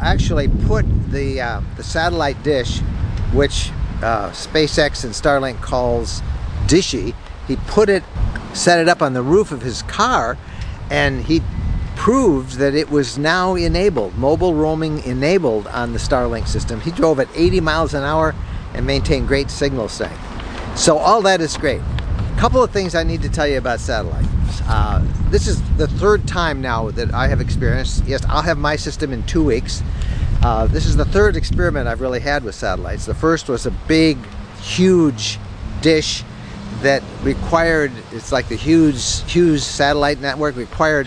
actually 0.00 0.48
put 0.48 0.84
the 1.10 1.62
the 1.76 1.82
satellite 1.82 2.42
dish, 2.42 2.80
which 3.32 3.70
uh, 4.02 4.30
SpaceX 4.30 5.04
and 5.04 5.12
Starlink 5.12 5.60
calls 5.60 6.22
Dishy. 6.66 7.14
He 7.46 7.56
put 7.56 7.88
it, 7.88 8.02
set 8.52 8.80
it 8.80 8.88
up 8.88 9.02
on 9.02 9.12
the 9.12 9.22
roof 9.22 9.52
of 9.52 9.62
his 9.62 9.82
car, 9.82 10.36
and 10.90 11.24
he 11.24 11.42
proved 11.96 12.56
that 12.56 12.74
it 12.74 12.90
was 12.90 13.18
now 13.18 13.54
enabled, 13.54 14.16
mobile 14.16 14.54
roaming 14.54 15.02
enabled 15.04 15.66
on 15.68 15.92
the 15.92 15.98
Starlink 15.98 16.48
system. 16.48 16.80
He 16.80 16.90
drove 16.90 17.20
at 17.20 17.28
80 17.34 17.60
miles 17.60 17.94
an 17.94 18.02
hour 18.02 18.34
and 18.74 18.86
maintained 18.86 19.28
great 19.28 19.50
signal 19.50 19.88
strength. 19.88 20.18
So 20.76 20.96
all 20.98 21.22
that 21.22 21.40
is 21.40 21.56
great. 21.56 21.82
Couple 22.42 22.64
of 22.64 22.72
things 22.72 22.96
I 22.96 23.04
need 23.04 23.22
to 23.22 23.28
tell 23.28 23.46
you 23.46 23.56
about 23.56 23.78
satellites. 23.78 24.26
Uh, 24.66 25.00
this 25.30 25.46
is 25.46 25.62
the 25.76 25.86
third 25.86 26.26
time 26.26 26.60
now 26.60 26.90
that 26.90 27.14
I 27.14 27.28
have 27.28 27.40
experienced. 27.40 28.04
Yes, 28.04 28.24
I'll 28.28 28.42
have 28.42 28.58
my 28.58 28.74
system 28.74 29.12
in 29.12 29.22
two 29.26 29.44
weeks. 29.44 29.80
Uh, 30.42 30.66
this 30.66 30.84
is 30.84 30.96
the 30.96 31.04
third 31.04 31.36
experiment 31.36 31.86
I've 31.86 32.00
really 32.00 32.18
had 32.18 32.42
with 32.42 32.56
satellites. 32.56 33.06
The 33.06 33.14
first 33.14 33.48
was 33.48 33.64
a 33.64 33.70
big, 33.70 34.18
huge 34.60 35.38
dish 35.82 36.24
that 36.80 37.04
required, 37.22 37.92
it's 38.10 38.32
like 38.32 38.48
the 38.48 38.56
Hughes, 38.56 39.22
Hughes 39.28 39.64
satellite 39.64 40.20
network, 40.20 40.56
required 40.56 41.06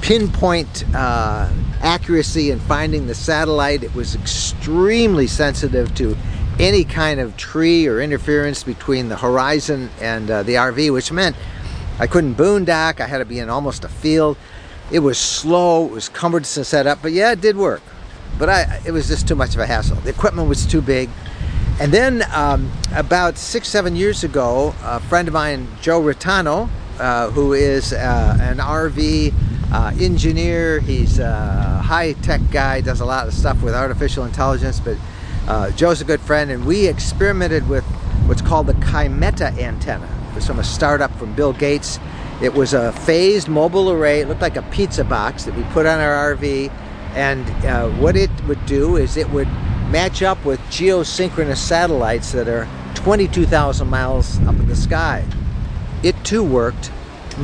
pinpoint 0.00 0.84
uh, 0.92 1.52
accuracy 1.82 2.50
in 2.50 2.58
finding 2.58 3.06
the 3.06 3.14
satellite. 3.14 3.84
It 3.84 3.94
was 3.94 4.16
extremely 4.16 5.28
sensitive 5.28 5.94
to 5.94 6.16
any 6.58 6.84
kind 6.84 7.20
of 7.20 7.36
tree 7.36 7.86
or 7.86 8.00
interference 8.00 8.62
between 8.62 9.08
the 9.08 9.16
horizon 9.16 9.90
and 10.00 10.30
uh, 10.30 10.42
the 10.42 10.54
RV, 10.54 10.92
which 10.92 11.10
meant 11.12 11.36
I 11.98 12.06
couldn't 12.06 12.34
boondock. 12.34 13.00
I 13.00 13.06
had 13.06 13.18
to 13.18 13.24
be 13.24 13.38
in 13.38 13.50
almost 13.50 13.84
a 13.84 13.88
field. 13.88 14.36
It 14.90 15.00
was 15.00 15.18
slow. 15.18 15.86
It 15.86 15.92
was 15.92 16.08
cumbersome 16.08 16.62
to 16.62 16.64
set 16.64 16.86
up, 16.86 17.00
but 17.02 17.12
yeah, 17.12 17.32
it 17.32 17.40
did 17.40 17.56
work 17.56 17.82
but 18.38 18.48
I, 18.48 18.80
it 18.84 18.90
was 18.90 19.08
just 19.08 19.28
too 19.28 19.34
much 19.34 19.54
of 19.54 19.60
a 19.60 19.66
hassle. 19.66 19.96
The 19.96 20.10
equipment 20.10 20.48
was 20.48 20.66
too 20.66 20.82
big. 20.82 21.08
And 21.80 21.92
then 21.92 22.22
um, 22.32 22.70
about 22.94 23.36
six, 23.36 23.68
seven 23.68 23.96
years 23.96 24.24
ago, 24.24 24.74
a 24.82 25.00
friend 25.00 25.28
of 25.28 25.34
mine, 25.34 25.68
Joe 25.80 26.00
Ritano, 26.00 26.68
uh, 26.98 27.30
who 27.30 27.52
is 27.52 27.92
uh, 27.92 28.38
an 28.40 28.58
RV 28.58 29.32
uh, 29.72 29.92
engineer, 30.00 30.78
he's 30.80 31.18
a 31.18 31.80
high 31.84 32.12
tech 32.12 32.40
guy, 32.52 32.80
does 32.80 33.00
a 33.00 33.04
lot 33.04 33.26
of 33.26 33.34
stuff 33.34 33.60
with 33.62 33.74
artificial 33.74 34.24
intelligence, 34.24 34.78
but 34.78 34.96
uh, 35.48 35.70
Joe's 35.72 36.00
a 36.00 36.04
good 36.04 36.20
friend, 36.20 36.50
and 36.50 36.64
we 36.64 36.86
experimented 36.86 37.68
with 37.68 37.84
what's 38.26 38.42
called 38.42 38.66
the 38.66 38.74
Kymeta 38.74 39.58
antenna. 39.58 40.08
It 40.30 40.34
was 40.34 40.46
from 40.46 40.58
a 40.58 40.64
startup 40.64 41.14
from 41.16 41.34
Bill 41.34 41.52
Gates. 41.52 41.98
It 42.42 42.54
was 42.54 42.74
a 42.74 42.92
phased 42.92 43.48
mobile 43.48 43.90
array. 43.90 44.20
It 44.20 44.28
looked 44.28 44.42
like 44.42 44.56
a 44.56 44.62
pizza 44.62 45.04
box 45.04 45.44
that 45.44 45.54
we 45.54 45.62
put 45.64 45.86
on 45.86 46.00
our 46.00 46.34
RV 46.34 46.70
and 47.14 47.48
uh, 47.64 47.88
what 47.90 48.16
it 48.16 48.30
would 48.46 48.64
do 48.66 48.96
is 48.96 49.16
it 49.16 49.30
would 49.30 49.46
match 49.90 50.22
up 50.22 50.44
with 50.44 50.58
geosynchronous 50.62 51.58
satellites 51.58 52.32
that 52.32 52.48
are 52.48 52.68
22,000 52.96 53.88
miles 53.88 54.40
up 54.40 54.56
in 54.56 54.66
the 54.66 54.74
sky. 54.74 55.24
It 56.02 56.16
too 56.24 56.42
worked, 56.42 56.90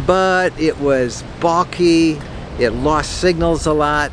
but 0.06 0.58
it 0.58 0.78
was 0.78 1.22
bulky, 1.38 2.20
it 2.58 2.70
lost 2.70 3.20
signals 3.20 3.66
a 3.66 3.72
lot, 3.72 4.10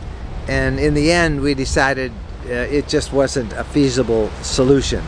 and 0.48 0.80
in 0.80 0.94
the 0.94 1.12
end, 1.12 1.42
we 1.42 1.56
decided 1.56 2.12
it 2.48 2.88
just 2.88 3.14
wasn't 3.14 3.54
a 3.54 3.64
feasible 3.64 4.30
solution. 4.42 5.04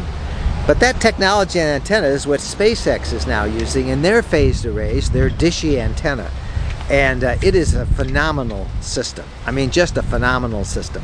But 0.68 0.80
that 0.82 1.02
technology 1.02 1.60
and 1.60 1.82
antenna 1.82 2.08
is 2.08 2.28
what 2.28 2.40
SpaceX 2.40 3.14
is 3.14 3.26
now 3.26 3.46
using 3.46 3.88
in 3.88 4.02
their 4.02 4.22
phased 4.22 4.66
arrays, 4.66 5.10
their 5.10 5.30
dishy 5.30 5.80
antenna 5.80 6.30
and 6.90 7.24
uh, 7.24 7.38
it 7.42 7.56
is 7.56 7.76
a 7.76 7.86
phenomenal 7.86 8.68
system. 8.82 9.26
I 9.46 9.52
mean, 9.52 9.70
just 9.70 9.98
a 9.98 10.02
phenomenal 10.02 10.66
system. 10.66 11.04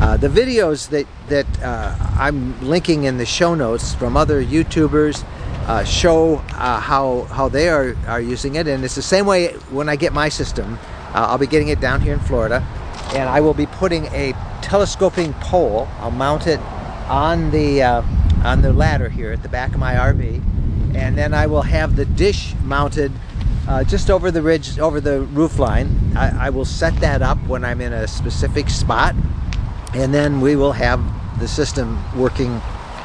Uh, 0.00 0.16
the 0.16 0.28
videos 0.28 0.88
that 0.90 1.06
that 1.28 1.62
uh, 1.62 1.94
I'm 2.18 2.58
linking 2.66 3.04
in 3.04 3.18
the 3.18 3.26
show 3.26 3.54
notes 3.54 3.94
from 3.94 4.16
other 4.16 4.42
YouTubers 4.42 5.24
uh, 5.66 5.84
show 5.84 6.36
uh, 6.54 6.80
how 6.80 7.22
how 7.30 7.48
they 7.48 7.68
are 7.68 7.94
are 8.06 8.20
using 8.20 8.54
it, 8.56 8.66
and 8.66 8.84
it's 8.84 8.94
the 8.94 9.02
same 9.02 9.26
way 9.26 9.52
when 9.70 9.88
I 9.88 9.96
get 9.96 10.12
my 10.12 10.28
system. 10.28 10.78
Uh, 11.14 11.26
I'll 11.28 11.38
be 11.38 11.46
getting 11.46 11.68
it 11.68 11.80
down 11.80 12.00
here 12.00 12.14
in 12.14 12.20
Florida, 12.20 12.66
and 13.14 13.28
I 13.28 13.40
will 13.40 13.54
be 13.54 13.66
putting 13.66 14.06
a 14.06 14.32
telescoping 14.66 15.32
pole. 15.34 15.86
I'll 16.00 16.10
mount 16.10 16.48
it 16.48 16.58
on 17.08 17.52
the 17.52 17.82
on 18.44 18.62
the 18.62 18.72
ladder 18.72 19.08
here 19.08 19.30
at 19.30 19.42
the 19.42 19.48
back 19.48 19.72
of 19.72 19.78
my 19.78 19.94
RV, 19.94 20.42
and 20.96 21.16
then 21.16 21.32
I 21.32 21.46
will 21.46 21.62
have 21.62 21.94
the 21.94 22.04
dish 22.04 22.52
mounted 22.64 23.12
uh, 23.68 23.84
just 23.84 24.10
over 24.10 24.30
the 24.30 24.42
ridge, 24.42 24.78
over 24.78 25.00
the 25.00 25.22
roof 25.22 25.58
line. 25.58 26.12
I, 26.16 26.46
I, 26.46 26.50
will 26.50 26.64
set 26.64 26.94
that 27.00 27.22
up 27.22 27.38
when 27.46 27.64
I'm 27.64 27.80
in 27.80 27.92
a 27.92 28.06
specific 28.06 28.68
spot, 28.68 29.14
and 29.94 30.12
then 30.12 30.40
we 30.40 30.56
will 30.56 30.72
have 30.72 31.00
the 31.40 31.48
system 31.48 32.02
working, 32.16 32.58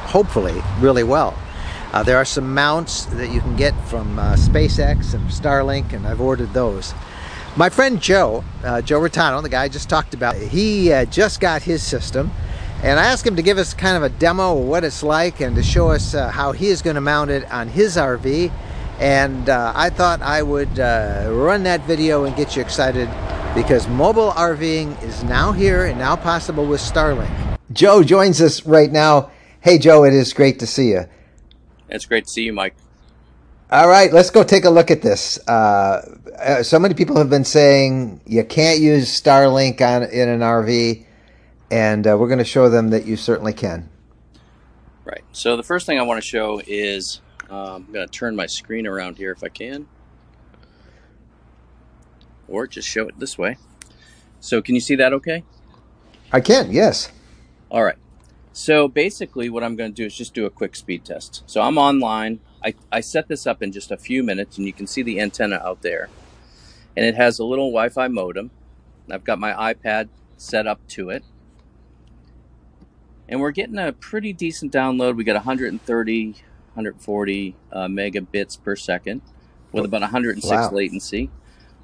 hopefully, 0.06 0.60
really 0.80 1.02
well. 1.04 1.36
Uh, 1.92 2.02
there 2.02 2.16
are 2.16 2.24
some 2.24 2.54
mounts 2.54 3.06
that 3.06 3.30
you 3.30 3.40
can 3.40 3.54
get 3.56 3.72
from 3.86 4.18
uh, 4.18 4.34
SpaceX 4.34 5.14
and 5.14 5.28
Starlink, 5.30 5.92
and 5.92 6.06
I've 6.06 6.20
ordered 6.20 6.52
those. 6.52 6.94
My 7.56 7.68
friend 7.68 8.00
Joe, 8.00 8.44
uh, 8.64 8.80
Joe 8.80 9.00
Ritano, 9.00 9.42
the 9.42 9.48
guy 9.48 9.64
I 9.64 9.68
just 9.68 9.88
talked 9.90 10.14
about, 10.14 10.36
he 10.36 10.92
uh, 10.92 11.04
just 11.04 11.40
got 11.40 11.62
his 11.62 11.82
system. 11.82 12.30
And 12.82 12.98
I 12.98 13.04
asked 13.04 13.26
him 13.26 13.36
to 13.36 13.42
give 13.42 13.58
us 13.58 13.74
kind 13.74 13.96
of 13.96 14.02
a 14.02 14.08
demo 14.08 14.58
of 14.58 14.64
what 14.66 14.84
it's 14.84 15.02
like 15.02 15.40
and 15.40 15.54
to 15.56 15.62
show 15.62 15.90
us 15.90 16.14
uh, 16.14 16.30
how 16.30 16.52
he 16.52 16.68
is 16.68 16.82
going 16.82 16.94
to 16.94 17.00
mount 17.00 17.30
it 17.30 17.50
on 17.52 17.68
his 17.68 17.96
RV 17.96 18.50
and 19.02 19.48
uh, 19.48 19.72
I 19.74 19.90
thought 19.90 20.22
I 20.22 20.42
would 20.42 20.78
uh, 20.78 21.28
run 21.30 21.64
that 21.64 21.80
video 21.86 22.22
and 22.24 22.36
get 22.36 22.54
you 22.54 22.62
excited 22.62 23.08
because 23.52 23.88
mobile 23.88 24.30
RVing 24.30 25.02
is 25.02 25.24
now 25.24 25.50
here 25.50 25.86
and 25.86 25.98
now 25.98 26.14
possible 26.14 26.64
with 26.64 26.80
Starlink. 26.80 27.58
Joe 27.72 28.04
joins 28.04 28.40
us 28.40 28.64
right 28.64 28.92
now. 28.92 29.32
Hey, 29.60 29.78
Joe, 29.78 30.04
it 30.04 30.14
is 30.14 30.32
great 30.32 30.60
to 30.60 30.68
see 30.68 30.90
you. 30.90 31.06
It's 31.88 32.06
great 32.06 32.26
to 32.26 32.30
see 32.30 32.44
you, 32.44 32.52
Mike. 32.52 32.76
All 33.72 33.88
right, 33.88 34.12
let's 34.12 34.28
go 34.28 34.44
take 34.44 34.66
a 34.66 34.70
look 34.70 34.90
at 34.90 35.00
this. 35.00 35.38
Uh, 35.48 36.18
uh, 36.38 36.62
so 36.62 36.78
many 36.78 36.92
people 36.92 37.16
have 37.16 37.30
been 37.30 37.46
saying 37.46 38.20
you 38.26 38.44
can't 38.44 38.80
use 38.80 39.08
Starlink 39.08 39.80
on 39.80 40.02
in 40.02 40.28
an 40.28 40.40
RV, 40.40 41.06
and 41.70 42.06
uh, 42.06 42.18
we're 42.18 42.26
going 42.26 42.38
to 42.38 42.44
show 42.44 42.68
them 42.68 42.90
that 42.90 43.06
you 43.06 43.16
certainly 43.16 43.54
can. 43.54 43.88
Right. 45.06 45.24
So 45.32 45.56
the 45.56 45.62
first 45.62 45.86
thing 45.86 45.98
I 45.98 46.02
want 46.02 46.22
to 46.22 46.26
show 46.26 46.60
is 46.66 47.22
um, 47.48 47.86
I'm 47.86 47.92
going 47.94 48.06
to 48.06 48.12
turn 48.12 48.36
my 48.36 48.44
screen 48.44 48.86
around 48.86 49.16
here 49.16 49.32
if 49.32 49.42
I 49.42 49.48
can, 49.48 49.88
or 52.48 52.66
just 52.66 52.86
show 52.86 53.08
it 53.08 53.18
this 53.18 53.38
way. 53.38 53.56
So 54.40 54.60
can 54.60 54.74
you 54.74 54.82
see 54.82 54.96
that? 54.96 55.14
Okay. 55.14 55.44
I 56.30 56.42
can. 56.42 56.70
Yes. 56.70 57.10
All 57.70 57.82
right. 57.82 57.96
So 58.52 58.86
basically, 58.86 59.48
what 59.48 59.64
I'm 59.64 59.76
going 59.76 59.92
to 59.92 59.96
do 59.96 60.04
is 60.04 60.14
just 60.14 60.34
do 60.34 60.44
a 60.44 60.50
quick 60.50 60.76
speed 60.76 61.06
test. 61.06 61.42
So 61.46 61.62
I'm 61.62 61.78
online. 61.78 62.40
I, 62.64 62.74
I 62.90 63.00
set 63.00 63.28
this 63.28 63.46
up 63.46 63.62
in 63.62 63.72
just 63.72 63.90
a 63.90 63.96
few 63.96 64.22
minutes, 64.22 64.56
and 64.56 64.66
you 64.66 64.72
can 64.72 64.86
see 64.86 65.02
the 65.02 65.20
antenna 65.20 65.56
out 65.56 65.82
there. 65.82 66.08
And 66.96 67.06
it 67.06 67.14
has 67.14 67.38
a 67.38 67.44
little 67.44 67.70
Wi 67.70 67.88
Fi 67.88 68.08
modem. 68.08 68.50
I've 69.10 69.24
got 69.24 69.38
my 69.38 69.74
iPad 69.74 70.08
set 70.36 70.66
up 70.66 70.86
to 70.88 71.10
it. 71.10 71.24
And 73.28 73.40
we're 73.40 73.50
getting 73.50 73.78
a 73.78 73.92
pretty 73.92 74.32
decent 74.32 74.72
download. 74.72 75.16
We 75.16 75.24
got 75.24 75.34
130, 75.34 76.26
140 76.26 77.56
uh, 77.72 77.86
megabits 77.86 78.62
per 78.62 78.76
second 78.76 79.22
with 79.72 79.84
about 79.84 80.02
106 80.02 80.50
wow. 80.50 80.70
latency. 80.70 81.30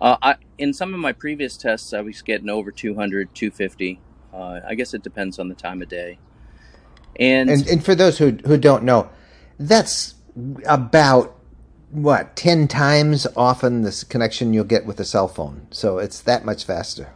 Uh, 0.00 0.16
I, 0.20 0.36
in 0.58 0.72
some 0.72 0.94
of 0.94 1.00
my 1.00 1.12
previous 1.12 1.56
tests, 1.56 1.92
I 1.92 2.02
was 2.02 2.22
getting 2.22 2.48
over 2.48 2.70
200, 2.70 3.34
250. 3.34 4.00
Uh, 4.32 4.60
I 4.66 4.74
guess 4.74 4.94
it 4.94 5.02
depends 5.02 5.38
on 5.38 5.48
the 5.48 5.54
time 5.54 5.82
of 5.82 5.88
day. 5.88 6.18
And, 7.18 7.50
and, 7.50 7.66
and 7.66 7.84
for 7.84 7.94
those 7.94 8.18
who 8.18 8.38
who 8.46 8.56
don't 8.56 8.84
know, 8.84 9.10
that's 9.58 10.14
about 10.66 11.34
what 11.90 12.36
ten 12.36 12.68
times 12.68 13.26
often 13.36 13.82
this 13.82 14.04
connection 14.04 14.52
you'll 14.52 14.64
get 14.64 14.86
with 14.86 15.00
a 15.00 15.04
cell 15.04 15.28
phone. 15.28 15.66
So 15.70 15.98
it's 15.98 16.20
that 16.20 16.44
much 16.44 16.64
faster. 16.64 17.10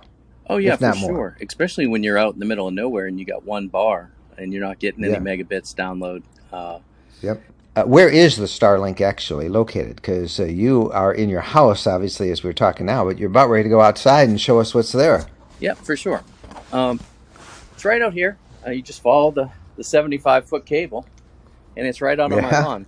Oh 0.48 0.56
yeah, 0.56 0.76
for 0.76 0.92
sure. 0.94 1.12
More. 1.12 1.36
Especially 1.40 1.86
when 1.86 2.02
you're 2.02 2.18
out 2.18 2.34
in 2.34 2.40
the 2.40 2.46
middle 2.46 2.68
of 2.68 2.74
nowhere 2.74 3.06
and 3.06 3.18
you 3.18 3.24
got 3.24 3.44
one 3.44 3.68
bar 3.68 4.10
and 4.36 4.52
you're 4.52 4.62
not 4.62 4.78
getting 4.78 5.04
any 5.04 5.12
yeah. 5.12 5.18
megabits 5.18 5.74
download. 5.74 6.22
Uh, 6.52 6.80
yep. 7.20 7.42
Uh, 7.74 7.84
where 7.84 8.08
is 8.08 8.36
the 8.36 8.44
Starlink 8.44 9.00
actually 9.00 9.48
located? 9.48 9.96
Because 9.96 10.38
uh, 10.38 10.44
you 10.44 10.90
are 10.92 11.12
in 11.14 11.30
your 11.30 11.40
house, 11.40 11.86
obviously, 11.86 12.30
as 12.30 12.44
we're 12.44 12.52
talking 12.52 12.84
now, 12.84 13.04
but 13.04 13.18
you're 13.18 13.30
about 13.30 13.48
ready 13.48 13.62
to 13.62 13.68
go 13.70 13.80
outside 13.80 14.28
and 14.28 14.38
show 14.38 14.60
us 14.60 14.74
what's 14.74 14.92
there. 14.92 15.24
Yeah, 15.58 15.72
for 15.72 15.96
sure. 15.96 16.22
Um, 16.70 17.00
it's 17.72 17.84
right 17.86 18.02
out 18.02 18.12
here. 18.12 18.36
Uh, 18.66 18.72
you 18.72 18.82
just 18.82 19.00
follow 19.00 19.30
the, 19.30 19.50
the 19.76 19.84
75 19.84 20.46
foot 20.46 20.66
cable, 20.66 21.06
and 21.74 21.86
it's 21.86 22.02
right 22.02 22.20
out 22.20 22.30
yeah. 22.30 22.36
on 22.36 22.42
my 22.42 22.60
lawn 22.60 22.86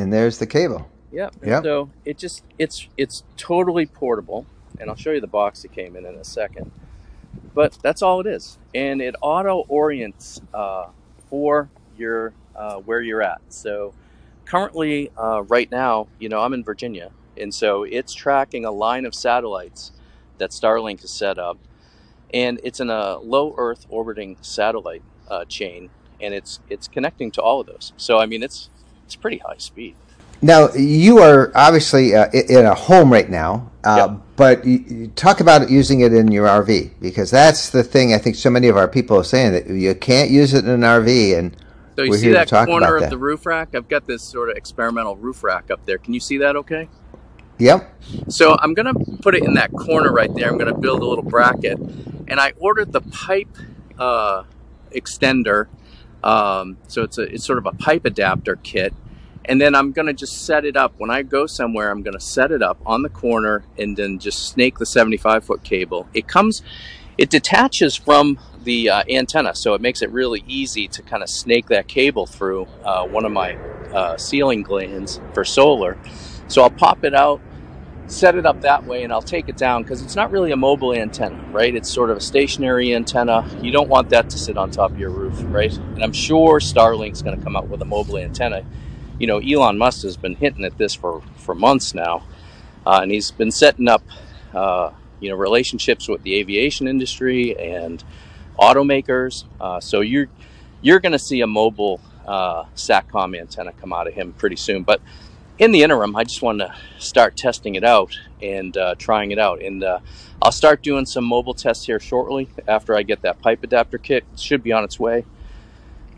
and 0.00 0.12
there's 0.12 0.38
the 0.38 0.46
cable. 0.46 0.88
Yep. 1.12 1.36
Yep. 1.44 1.62
So 1.64 1.90
it 2.04 2.18
just 2.18 2.44
it's 2.58 2.88
it's 2.96 3.24
totally 3.36 3.86
portable, 3.86 4.46
and 4.78 4.90
I'll 4.90 4.96
show 4.96 5.12
you 5.12 5.20
the 5.20 5.26
box 5.26 5.64
it 5.64 5.72
came 5.72 5.96
in 5.96 6.06
in 6.06 6.14
a 6.16 6.24
second. 6.24 6.70
But 7.54 7.78
that's 7.82 8.02
all 8.02 8.20
it 8.20 8.26
is, 8.26 8.58
and 8.74 9.00
it 9.02 9.14
auto 9.20 9.64
orients 9.68 10.40
uh, 10.54 10.88
for 11.28 11.68
your 11.96 12.32
uh, 12.54 12.76
where 12.76 13.00
you're 13.00 13.22
at. 13.22 13.40
So 13.48 13.94
currently, 14.44 15.10
uh, 15.16 15.42
right 15.44 15.70
now, 15.70 16.08
you 16.18 16.28
know, 16.28 16.40
I'm 16.40 16.54
in 16.54 16.64
Virginia, 16.64 17.10
and 17.36 17.52
so 17.54 17.84
it's 17.84 18.14
tracking 18.14 18.64
a 18.64 18.70
line 18.70 19.04
of 19.04 19.14
satellites 19.14 19.92
that 20.38 20.50
Starlink 20.50 21.00
has 21.02 21.10
set 21.10 21.38
up, 21.38 21.58
and 22.32 22.60
it's 22.62 22.80
in 22.80 22.90
a 22.90 23.18
low 23.18 23.54
Earth 23.58 23.86
orbiting 23.88 24.36
satellite 24.42 25.02
uh, 25.28 25.44
chain, 25.44 25.90
and 26.20 26.34
it's 26.34 26.60
it's 26.68 26.88
connecting 26.88 27.32
to 27.32 27.42
all 27.42 27.60
of 27.60 27.66
those. 27.66 27.92
So 27.96 28.18
I 28.18 28.26
mean, 28.26 28.42
it's 28.42 28.70
it's 29.10 29.16
pretty 29.16 29.38
high 29.38 29.56
speed. 29.58 29.96
Now 30.40 30.72
you 30.72 31.18
are 31.18 31.50
obviously 31.56 32.14
uh, 32.14 32.30
in 32.30 32.64
a 32.64 32.74
home 32.74 33.12
right 33.12 33.28
now, 33.28 33.70
uh, 33.82 34.08
yep. 34.10 34.20
but 34.36 34.64
you, 34.64 34.84
you 34.88 35.08
talk 35.08 35.40
about 35.40 35.68
using 35.68 36.00
it 36.00 36.14
in 36.14 36.30
your 36.30 36.46
RV 36.46 36.92
because 37.00 37.28
that's 37.30 37.70
the 37.70 37.82
thing. 37.82 38.14
I 38.14 38.18
think 38.18 38.36
so 38.36 38.50
many 38.50 38.68
of 38.68 38.76
our 38.76 38.86
people 38.86 39.18
are 39.18 39.24
saying 39.24 39.52
that 39.52 39.66
you 39.66 39.92
can't 39.96 40.30
use 40.30 40.54
it 40.54 40.64
in 40.64 40.70
an 40.70 40.80
RV, 40.82 41.36
and 41.36 41.56
so 41.96 42.04
you 42.04 42.14
see 42.14 42.30
that 42.30 42.48
corner 42.48 42.94
of 42.94 43.02
that. 43.02 43.10
the 43.10 43.18
roof 43.18 43.44
rack? 43.46 43.74
I've 43.74 43.88
got 43.88 44.06
this 44.06 44.22
sort 44.22 44.48
of 44.48 44.56
experimental 44.56 45.16
roof 45.16 45.42
rack 45.42 45.72
up 45.72 45.84
there. 45.86 45.98
Can 45.98 46.14
you 46.14 46.20
see 46.20 46.38
that? 46.38 46.54
Okay. 46.54 46.88
Yep. 47.58 48.02
So 48.28 48.56
I'm 48.60 48.74
gonna 48.74 48.94
put 48.94 49.34
it 49.34 49.42
in 49.42 49.54
that 49.54 49.72
corner 49.72 50.12
right 50.12 50.32
there. 50.34 50.48
I'm 50.48 50.56
gonna 50.56 50.78
build 50.78 51.02
a 51.02 51.06
little 51.06 51.24
bracket, 51.24 51.78
and 52.28 52.38
I 52.38 52.52
ordered 52.58 52.92
the 52.92 53.00
pipe 53.02 53.54
uh, 53.98 54.44
extender. 54.94 55.66
Um, 56.22 56.76
so 56.88 57.02
it's 57.02 57.18
a 57.18 57.22
it's 57.22 57.44
sort 57.44 57.58
of 57.58 57.66
a 57.66 57.72
pipe 57.72 58.04
adapter 58.04 58.56
kit 58.56 58.94
and 59.44 59.60
then 59.60 59.74
I'm 59.74 59.92
going 59.92 60.06
to 60.06 60.12
just 60.12 60.44
set 60.44 60.64
it 60.64 60.76
up. 60.76 60.94
When 60.98 61.10
I 61.10 61.22
go 61.22 61.46
somewhere, 61.46 61.90
I'm 61.90 62.02
going 62.02 62.14
to 62.14 62.20
set 62.20 62.52
it 62.52 62.62
up 62.62 62.78
on 62.84 63.02
the 63.02 63.08
corner 63.08 63.64
and 63.78 63.96
then 63.96 64.18
just 64.18 64.48
snake 64.48 64.78
the 64.78 64.86
75 64.86 65.44
foot 65.44 65.62
cable. 65.62 66.08
It 66.14 66.28
comes, 66.28 66.62
it 67.16 67.30
detaches 67.30 67.96
from 67.96 68.38
the 68.62 68.90
uh, 68.90 69.02
antenna, 69.08 69.54
so 69.54 69.74
it 69.74 69.80
makes 69.80 70.02
it 70.02 70.10
really 70.10 70.44
easy 70.46 70.86
to 70.88 71.02
kind 71.02 71.22
of 71.22 71.30
snake 71.30 71.66
that 71.68 71.88
cable 71.88 72.26
through 72.26 72.66
uh, 72.84 73.06
one 73.06 73.24
of 73.24 73.32
my 73.32 73.54
uh, 73.92 74.16
sealing 74.16 74.62
glands 74.62 75.20
for 75.32 75.44
solar. 75.44 75.98
So 76.48 76.62
I'll 76.62 76.70
pop 76.70 77.04
it 77.04 77.14
out, 77.14 77.40
set 78.10 78.36
it 78.36 78.46
up 78.46 78.62
that 78.62 78.84
way, 78.86 79.04
and 79.04 79.12
I'll 79.12 79.22
take 79.22 79.48
it 79.48 79.56
down 79.56 79.82
because 79.84 80.02
it's 80.02 80.16
not 80.16 80.30
really 80.32 80.52
a 80.52 80.56
mobile 80.56 80.94
antenna, 80.94 81.42
right? 81.52 81.74
It's 81.74 81.90
sort 81.90 82.10
of 82.10 82.18
a 82.18 82.20
stationary 82.20 82.94
antenna. 82.94 83.48
You 83.62 83.72
don't 83.72 83.88
want 83.88 84.10
that 84.10 84.30
to 84.30 84.38
sit 84.38 84.58
on 84.58 84.70
top 84.70 84.92
of 84.92 84.98
your 84.98 85.10
roof, 85.10 85.40
right? 85.46 85.74
And 85.76 86.04
I'm 86.04 86.12
sure 86.12 86.60
Starlink's 86.60 87.22
going 87.22 87.38
to 87.38 87.44
come 87.44 87.56
out 87.56 87.68
with 87.68 87.82
a 87.82 87.86
mobile 87.86 88.18
antenna 88.18 88.62
you 89.18 89.28
know, 89.28 89.38
Elon 89.38 89.78
Musk 89.78 90.02
has 90.04 90.18
been 90.18 90.36
hinting 90.36 90.66
at 90.66 90.78
this 90.78 90.94
for, 90.94 91.22
for 91.36 91.54
months 91.56 91.94
now, 91.94 92.24
uh, 92.86 93.00
and 93.02 93.12
he's 93.12 93.30
been 93.30 93.50
setting 93.52 93.88
up, 93.88 94.02
uh, 94.54 94.92
you 95.20 95.30
know, 95.30 95.36
relationships 95.36 96.08
with 96.08 96.22
the 96.24 96.36
aviation 96.36 96.88
industry 96.88 97.58
and 97.58 98.04
automakers. 98.58 99.44
Uh, 99.60 99.80
so 99.80 100.00
you're 100.00 100.28
you're 100.82 101.00
going 101.00 101.12
to 101.12 101.18
see 101.18 101.40
a 101.42 101.46
mobile 101.46 102.00
uh, 102.26 102.64
satcom 102.76 103.38
antenna 103.38 103.72
come 103.72 103.92
out 103.92 104.06
of 104.08 104.14
him 104.14 104.32
pretty 104.34 104.56
soon. 104.56 104.82
But 104.84 105.00
in 105.60 105.72
the 105.72 105.82
interim, 105.82 106.16
I 106.16 106.24
just 106.24 106.40
want 106.40 106.58
to 106.58 106.74
start 106.98 107.36
testing 107.36 107.74
it 107.74 107.84
out 107.84 108.18
and 108.42 108.76
uh, 108.76 108.94
trying 108.96 109.30
it 109.30 109.38
out, 109.38 109.62
and 109.62 109.84
uh, 109.84 110.00
I'll 110.40 110.52
start 110.52 110.82
doing 110.82 111.04
some 111.04 111.24
mobile 111.24 111.52
tests 111.52 111.84
here 111.84 112.00
shortly 112.00 112.48
after 112.66 112.96
I 112.96 113.02
get 113.02 113.22
that 113.22 113.40
pipe 113.40 113.62
adapter 113.62 113.98
kit. 113.98 114.24
It 114.32 114.40
should 114.40 114.62
be 114.62 114.72
on 114.72 114.84
its 114.84 114.98
way. 114.98 115.26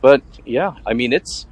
But 0.01 0.23
yeah, 0.47 0.75
I 0.87 0.95
mean 0.95 1.13
it's 1.13 1.47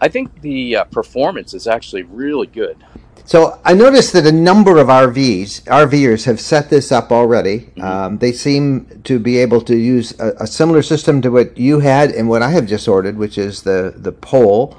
I 0.00 0.08
think 0.08 0.40
the 0.40 0.76
uh, 0.76 0.84
performance 0.84 1.52
is 1.52 1.66
actually 1.66 2.04
really 2.04 2.46
good. 2.46 2.76
So 3.24 3.60
I 3.64 3.74
noticed 3.74 4.12
that 4.12 4.24
a 4.24 4.30
number 4.30 4.78
of 4.78 4.86
RVs, 4.86 5.64
RVers 5.64 6.26
have 6.26 6.40
set 6.40 6.70
this 6.70 6.92
up 6.92 7.10
already. 7.10 7.58
Mm-hmm. 7.58 7.80
Um, 7.80 8.18
they 8.18 8.30
seem 8.30 9.02
to 9.02 9.18
be 9.18 9.38
able 9.38 9.60
to 9.62 9.76
use 9.76 10.18
a, 10.20 10.28
a, 10.38 10.46
similar 10.46 10.80
system 10.80 11.20
to 11.22 11.30
what 11.32 11.58
you 11.58 11.80
had 11.80 12.12
and 12.12 12.28
what 12.28 12.42
I 12.42 12.50
have 12.50 12.66
just 12.66 12.86
ordered, 12.86 13.16
which 13.16 13.36
is 13.36 13.62
the, 13.62 13.94
the 13.96 14.12
pole 14.12 14.78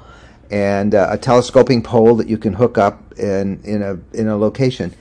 and 0.50 0.94
uh, 0.94 1.08
a 1.10 1.18
telescoping 1.18 1.82
pole 1.82 2.16
that 2.16 2.28
you 2.28 2.38
can 2.38 2.52
hook 2.52 2.78
up 2.78 3.18
in, 3.18 3.60
in, 3.64 3.82
a, 3.82 3.98
in 4.16 4.28
a 4.28 4.36
location. 4.36 4.94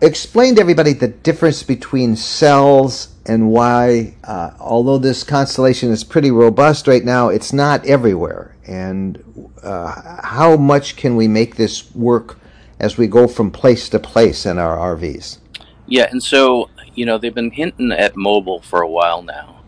Explain 0.00 0.54
to 0.56 0.60
everybody 0.60 0.92
the 0.92 1.08
difference 1.08 1.62
between 1.62 2.14
cells 2.14 3.14
and 3.26 3.50
why, 3.50 4.14
uh, 4.24 4.52
although 4.60 4.98
this 4.98 5.24
constellation 5.24 5.90
is 5.90 6.04
pretty 6.04 6.30
robust 6.30 6.86
right 6.86 7.04
now, 7.04 7.28
it's 7.28 7.52
not 7.52 7.84
everywhere 7.84 8.54
and 8.68 9.24
uh, 9.62 10.20
how 10.22 10.56
much 10.56 10.94
can 10.94 11.16
we 11.16 11.26
make 11.26 11.56
this 11.56 11.92
work 11.94 12.38
as 12.78 12.96
we 12.96 13.06
go 13.08 13.26
from 13.26 13.50
place 13.50 13.88
to 13.88 13.98
place 13.98 14.46
in 14.46 14.58
our 14.58 14.94
RVs? 14.94 15.38
Yeah, 15.86 16.06
and 16.10 16.22
so 16.22 16.68
you 16.94 17.06
know 17.06 17.18
they've 17.18 17.34
been 17.34 17.50
hinting 17.50 17.90
at 17.90 18.14
mobile 18.14 18.60
for 18.60 18.82
a 18.82 18.88
while 18.88 19.22
now. 19.22 19.62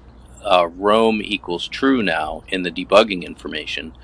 Uh, 0.45 0.69
roam 0.69 1.21
equals 1.23 1.67
true 1.67 2.03
now 2.03 2.45
in 2.49 2.63
the 2.63 2.71
debugging 2.71 3.25
information, 3.25 3.95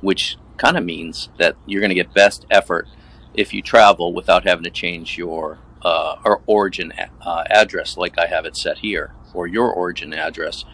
which 0.00 0.36
kind 0.56 0.76
of 0.76 0.84
means 0.84 1.28
that 1.38 1.56
you're 1.66 1.80
going 1.80 1.90
to 1.90 1.94
get 1.94 2.14
best 2.14 2.46
effort 2.50 2.88
if 3.34 3.52
you 3.52 3.62
travel 3.62 4.12
without 4.12 4.44
having 4.44 4.64
to 4.64 4.70
change 4.70 5.18
your 5.18 5.58
uh, 5.82 6.16
origin 6.46 6.92
uh, 7.20 7.44
address 7.50 7.96
like 7.96 8.18
I 8.18 8.26
have 8.26 8.44
it 8.44 8.56
set 8.56 8.78
here, 8.78 9.12
or 9.34 9.46
your 9.46 9.70
origin 9.70 10.12
address 10.14 10.64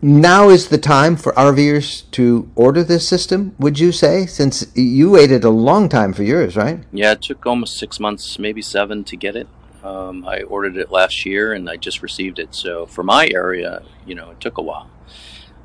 now 0.00 0.48
is 0.48 0.68
the 0.68 0.78
time 0.78 1.16
for 1.16 1.32
RVers 1.32 2.08
to 2.12 2.48
order 2.54 2.84
this 2.84 3.08
system, 3.08 3.54
would 3.58 3.78
you 3.78 3.90
say? 3.90 4.26
Since 4.26 4.66
you 4.76 5.10
waited 5.10 5.44
a 5.44 5.50
long 5.50 5.88
time 5.88 6.12
for 6.12 6.22
yours, 6.22 6.56
right? 6.56 6.84
Yeah, 6.92 7.12
it 7.12 7.22
took 7.22 7.44
almost 7.46 7.78
six 7.78 7.98
months, 7.98 8.38
maybe 8.38 8.62
seven 8.62 9.04
to 9.04 9.16
get 9.16 9.34
it. 9.34 9.48
Um, 9.82 10.24
I 10.26 10.42
ordered 10.42 10.76
it 10.76 10.90
last 10.90 11.24
year 11.26 11.52
and 11.52 11.68
I 11.68 11.76
just 11.76 12.02
received 12.02 12.38
it. 12.38 12.54
So 12.54 12.86
for 12.86 13.02
my 13.02 13.28
area, 13.28 13.82
you 14.06 14.14
know, 14.14 14.30
it 14.30 14.40
took 14.40 14.58
a 14.58 14.62
while. 14.62 14.90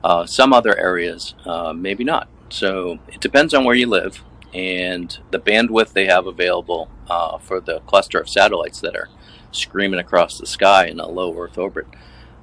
Uh, 0.03 0.25
some 0.25 0.51
other 0.51 0.77
areas, 0.77 1.35
uh, 1.45 1.73
maybe 1.73 2.03
not. 2.03 2.27
So 2.53 2.99
it 3.07 3.19
depends 3.19 3.55
on 3.55 3.63
where 3.63 3.73
you 3.73 3.87
live 3.87 4.23
and 4.53 5.17
the 5.31 5.39
bandwidth 5.39 5.93
they 5.93 6.05
have 6.05 6.27
available 6.27 6.87
uh, 7.09 7.39
for 7.39 7.59
the 7.59 7.79
cluster 7.87 8.19
of 8.19 8.29
satellites 8.29 8.79
that 8.81 8.95
are 8.95 9.09
screaming 9.51 9.99
across 9.99 10.37
the 10.37 10.45
sky 10.45 10.85
in 10.85 10.99
a 10.99 11.07
low 11.07 11.35
Earth 11.35 11.57
orbit. 11.57 11.87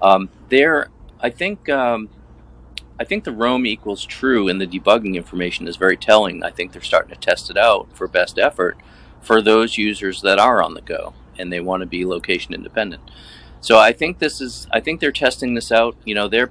Um, 0.03 0.29
there 0.49 0.89
I 1.21 1.31
think 1.31 1.69
um, 1.69 2.09
I 2.99 3.05
think 3.05 3.23
the 3.23 3.31
roam 3.31 3.65
equals 3.65 4.05
true 4.05 4.49
and 4.49 4.61
the 4.61 4.67
debugging 4.67 5.15
information 5.15 5.69
is 5.69 5.77
very 5.77 5.97
telling. 5.97 6.43
I 6.43 6.51
think 6.51 6.73
they're 6.73 6.83
starting 6.83 7.15
to 7.15 7.21
test 7.21 7.49
it 7.49 7.57
out 7.57 7.97
for 7.97 8.09
best 8.09 8.37
effort 8.37 8.79
for 9.21 9.41
those 9.41 9.79
users 9.79 10.23
that 10.23 10.41
are 10.41 10.61
on 10.61 10.75
the 10.75 10.81
go 10.81 11.15
and 11.39 11.53
they 11.53 11.61
want 11.61 11.83
to 11.83 11.87
be 11.87 12.05
location 12.05 12.53
independent. 12.53 13.03
So 13.61 13.79
I 13.79 13.93
think 13.93 14.19
this 14.19 14.41
is 14.41 14.67
I 14.73 14.81
think 14.81 14.99
they're 14.99 15.13
testing 15.13 15.55
this 15.55 15.71
out. 15.71 15.97
You 16.05 16.17
know, 16.17 16.27
they're 16.27 16.51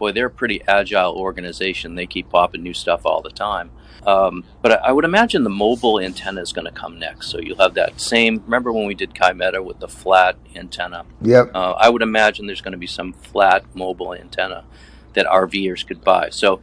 boy, 0.00 0.10
they're 0.10 0.26
a 0.26 0.30
pretty 0.30 0.62
agile 0.66 1.14
organization. 1.14 1.94
They 1.94 2.06
keep 2.06 2.30
popping 2.30 2.64
new 2.64 2.74
stuff 2.74 3.06
all 3.06 3.22
the 3.22 3.30
time. 3.30 3.70
Um, 4.06 4.44
but 4.62 4.82
I 4.82 4.90
would 4.90 5.04
imagine 5.04 5.44
the 5.44 5.50
mobile 5.50 6.00
antenna 6.00 6.40
is 6.40 6.52
going 6.52 6.64
to 6.64 6.72
come 6.72 6.98
next. 6.98 7.30
So 7.30 7.38
you'll 7.38 7.58
have 7.58 7.74
that 7.74 8.00
same. 8.00 8.42
Remember 8.44 8.72
when 8.72 8.86
we 8.86 8.94
did 8.94 9.14
Kymeta 9.14 9.62
with 9.62 9.78
the 9.78 9.88
flat 9.88 10.36
antenna? 10.56 11.04
Yep. 11.20 11.50
Uh, 11.54 11.72
I 11.72 11.90
would 11.90 12.02
imagine 12.02 12.46
there's 12.46 12.62
going 12.62 12.72
to 12.72 12.78
be 12.78 12.86
some 12.86 13.12
flat 13.12 13.64
mobile 13.76 14.14
antenna 14.14 14.64
that 15.12 15.26
RVers 15.26 15.86
could 15.86 16.02
buy. 16.02 16.30
So 16.30 16.62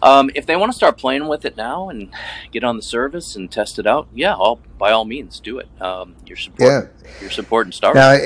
um, 0.00 0.30
if 0.36 0.46
they 0.46 0.54
want 0.54 0.70
to 0.70 0.76
start 0.76 0.96
playing 0.96 1.26
with 1.26 1.44
it 1.44 1.56
now 1.56 1.88
and 1.88 2.14
get 2.52 2.62
on 2.62 2.76
the 2.76 2.82
service 2.82 3.34
and 3.34 3.50
test 3.50 3.80
it 3.80 3.86
out, 3.86 4.06
yeah, 4.14 4.34
all, 4.34 4.60
by 4.78 4.92
all 4.92 5.04
means, 5.04 5.40
do 5.40 5.58
it. 5.58 5.68
Um, 5.82 6.14
you're 6.24 6.36
supporting, 6.36 6.88
yeah. 7.04 7.10
you're 7.20 7.30
supporting 7.30 7.72
Star. 7.72 7.94
Now, 7.94 8.16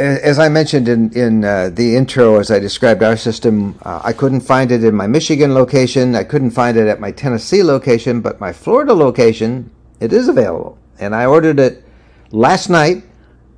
as 0.00 0.38
I 0.38 0.48
mentioned 0.48 0.88
in 0.88 1.12
in 1.12 1.44
uh, 1.44 1.70
the 1.70 1.96
intro, 1.96 2.38
as 2.38 2.50
I 2.50 2.58
described 2.58 3.02
our 3.02 3.16
system, 3.16 3.78
uh, 3.82 4.00
I 4.02 4.12
couldn't 4.12 4.40
find 4.40 4.72
it 4.72 4.82
in 4.82 4.94
my 4.94 5.06
Michigan 5.06 5.54
location. 5.54 6.14
I 6.14 6.24
couldn't 6.24 6.50
find 6.50 6.76
it 6.76 6.88
at 6.88 7.00
my 7.00 7.10
Tennessee 7.10 7.62
location, 7.62 8.20
but 8.20 8.40
my 8.40 8.52
Florida 8.52 8.94
location, 8.94 9.70
it 10.00 10.12
is 10.12 10.28
available, 10.28 10.78
and 10.98 11.14
I 11.14 11.26
ordered 11.26 11.60
it 11.60 11.84
last 12.30 12.70
night, 12.70 13.04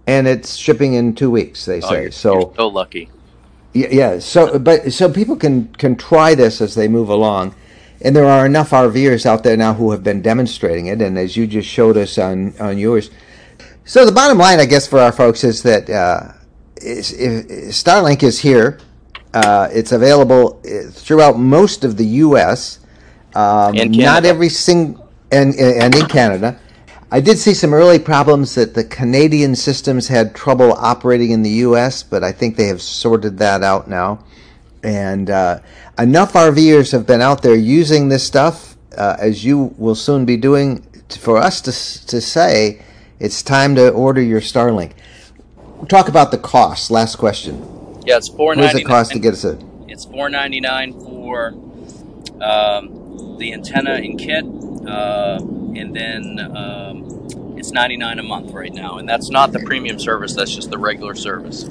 and 0.06 0.26
it's 0.26 0.56
shipping 0.56 0.94
in 0.94 1.14
two 1.14 1.30
weeks. 1.30 1.64
They 1.64 1.80
oh, 1.82 1.88
say 1.88 2.02
you're, 2.02 2.10
so. 2.10 2.34
You're 2.34 2.54
so 2.56 2.68
lucky. 2.68 3.10
Yeah, 3.72 3.88
yeah. 3.90 4.18
So, 4.18 4.58
but 4.58 4.92
so 4.92 5.10
people 5.10 5.36
can 5.36 5.68
can 5.74 5.96
try 5.96 6.34
this 6.34 6.60
as 6.60 6.74
they 6.74 6.88
move 6.88 7.08
along, 7.08 7.54
and 8.00 8.14
there 8.14 8.26
are 8.26 8.44
enough 8.44 8.70
RVers 8.70 9.24
out 9.24 9.44
there 9.44 9.56
now 9.56 9.74
who 9.74 9.92
have 9.92 10.02
been 10.02 10.22
demonstrating 10.22 10.86
it, 10.86 11.00
and 11.00 11.18
as 11.18 11.36
you 11.36 11.46
just 11.46 11.68
showed 11.68 11.96
us 11.96 12.18
on 12.18 12.54
on 12.58 12.78
yours 12.78 13.10
so 13.84 14.06
the 14.06 14.12
bottom 14.12 14.38
line, 14.38 14.60
I 14.60 14.66
guess, 14.66 14.86
for 14.86 14.98
our 14.98 15.12
folks 15.12 15.44
is 15.44 15.62
that 15.62 15.90
uh, 15.90 16.32
is, 16.76 17.12
Starlink 17.70 18.22
is 18.22 18.38
here. 18.38 18.78
Uh, 19.34 19.68
it's 19.72 19.92
available 19.92 20.60
uh, 20.64 20.90
throughout 20.90 21.38
most 21.38 21.84
of 21.84 21.96
the 21.96 22.04
U.S. 22.04 22.80
Um, 23.34 23.74
not 23.92 24.24
every 24.24 24.48
single 24.48 25.10
and 25.30 25.54
and 25.54 25.94
in 25.94 26.06
Canada. 26.06 26.58
I 27.10 27.20
did 27.20 27.38
see 27.38 27.52
some 27.52 27.74
early 27.74 27.98
problems 27.98 28.54
that 28.54 28.74
the 28.74 28.84
Canadian 28.84 29.54
systems 29.54 30.08
had 30.08 30.34
trouble 30.34 30.72
operating 30.72 31.30
in 31.32 31.42
the 31.42 31.50
U.S., 31.66 32.02
but 32.02 32.24
I 32.24 32.32
think 32.32 32.56
they 32.56 32.68
have 32.68 32.80
sorted 32.80 33.36
that 33.38 33.62
out 33.62 33.86
now. 33.86 34.24
And 34.82 35.28
uh, 35.28 35.60
enough 35.98 36.32
RVers 36.32 36.90
have 36.92 37.06
been 37.06 37.20
out 37.20 37.42
there 37.42 37.54
using 37.54 38.08
this 38.08 38.24
stuff, 38.24 38.76
uh, 38.96 39.16
as 39.18 39.44
you 39.44 39.74
will 39.76 39.94
soon 39.94 40.24
be 40.24 40.36
doing, 40.36 40.86
for 41.20 41.36
us 41.36 41.60
to 41.62 41.72
to 42.06 42.20
say 42.20 42.82
it's 43.22 43.40
time 43.40 43.76
to 43.76 43.88
order 43.90 44.20
your 44.20 44.40
Starlink. 44.40 44.92
talk 45.88 46.08
about 46.08 46.32
the 46.32 46.38
cost. 46.38 46.90
Last 46.90 47.16
question. 47.16 47.56
Yeah, 48.04 48.16
it's 48.16 48.28
four 48.28 48.56
ninety 48.56 48.60
nine. 48.60 48.66
What 48.66 48.72
does 48.72 48.80
it 48.80 48.86
cost 48.86 49.12
to 49.12 49.18
get 49.20 49.32
us 49.34 49.44
a? 49.44 49.58
It's 49.86 50.04
four 50.04 50.28
ninety 50.28 50.58
nine 50.58 50.92
for 50.92 51.54
um, 52.42 53.36
the 53.38 53.52
antenna 53.52 53.94
and 53.94 54.18
kit, 54.18 54.44
uh, 54.88 55.38
and 55.40 55.94
then 55.94 56.56
um, 56.56 57.56
it's 57.56 57.70
ninety 57.70 57.96
nine 57.96 58.18
a 58.18 58.24
month 58.24 58.50
right 58.50 58.74
now, 58.74 58.98
and 58.98 59.08
that's 59.08 59.30
not 59.30 59.52
the 59.52 59.60
premium 59.60 60.00
service. 60.00 60.34
That's 60.34 60.52
just 60.52 60.70
the 60.70 60.78
regular 60.78 61.14
service. 61.14 61.64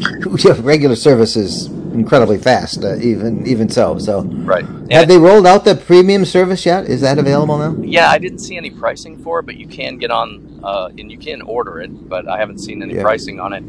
yeah, 0.38 0.54
regular 0.60 0.96
service 0.96 1.36
is 1.36 1.68
incredibly 1.92 2.38
fast, 2.38 2.84
uh, 2.84 2.96
even 2.96 3.46
even 3.46 3.68
so. 3.68 3.98
So 3.98 4.22
right. 4.22 4.64
Have 4.90 5.08
they 5.08 5.18
rolled 5.18 5.46
out 5.46 5.64
the 5.64 5.74
premium 5.74 6.24
service 6.24 6.66
yet? 6.66 6.86
Is 6.86 7.00
that 7.02 7.18
available 7.18 7.58
now? 7.58 7.76
Yeah, 7.82 8.10
I 8.10 8.18
didn't 8.18 8.40
see 8.40 8.56
any 8.56 8.70
pricing 8.70 9.22
for 9.22 9.40
it, 9.40 9.46
but 9.46 9.56
you 9.56 9.66
can 9.66 9.98
get 9.98 10.10
on 10.10 10.60
uh, 10.62 10.90
and 10.98 11.10
you 11.10 11.18
can 11.18 11.42
order 11.42 11.80
it, 11.80 12.08
but 12.08 12.28
I 12.28 12.38
haven't 12.38 12.58
seen 12.58 12.82
any 12.82 12.94
yeah. 12.94 13.02
pricing 13.02 13.40
on 13.40 13.52
it. 13.52 13.64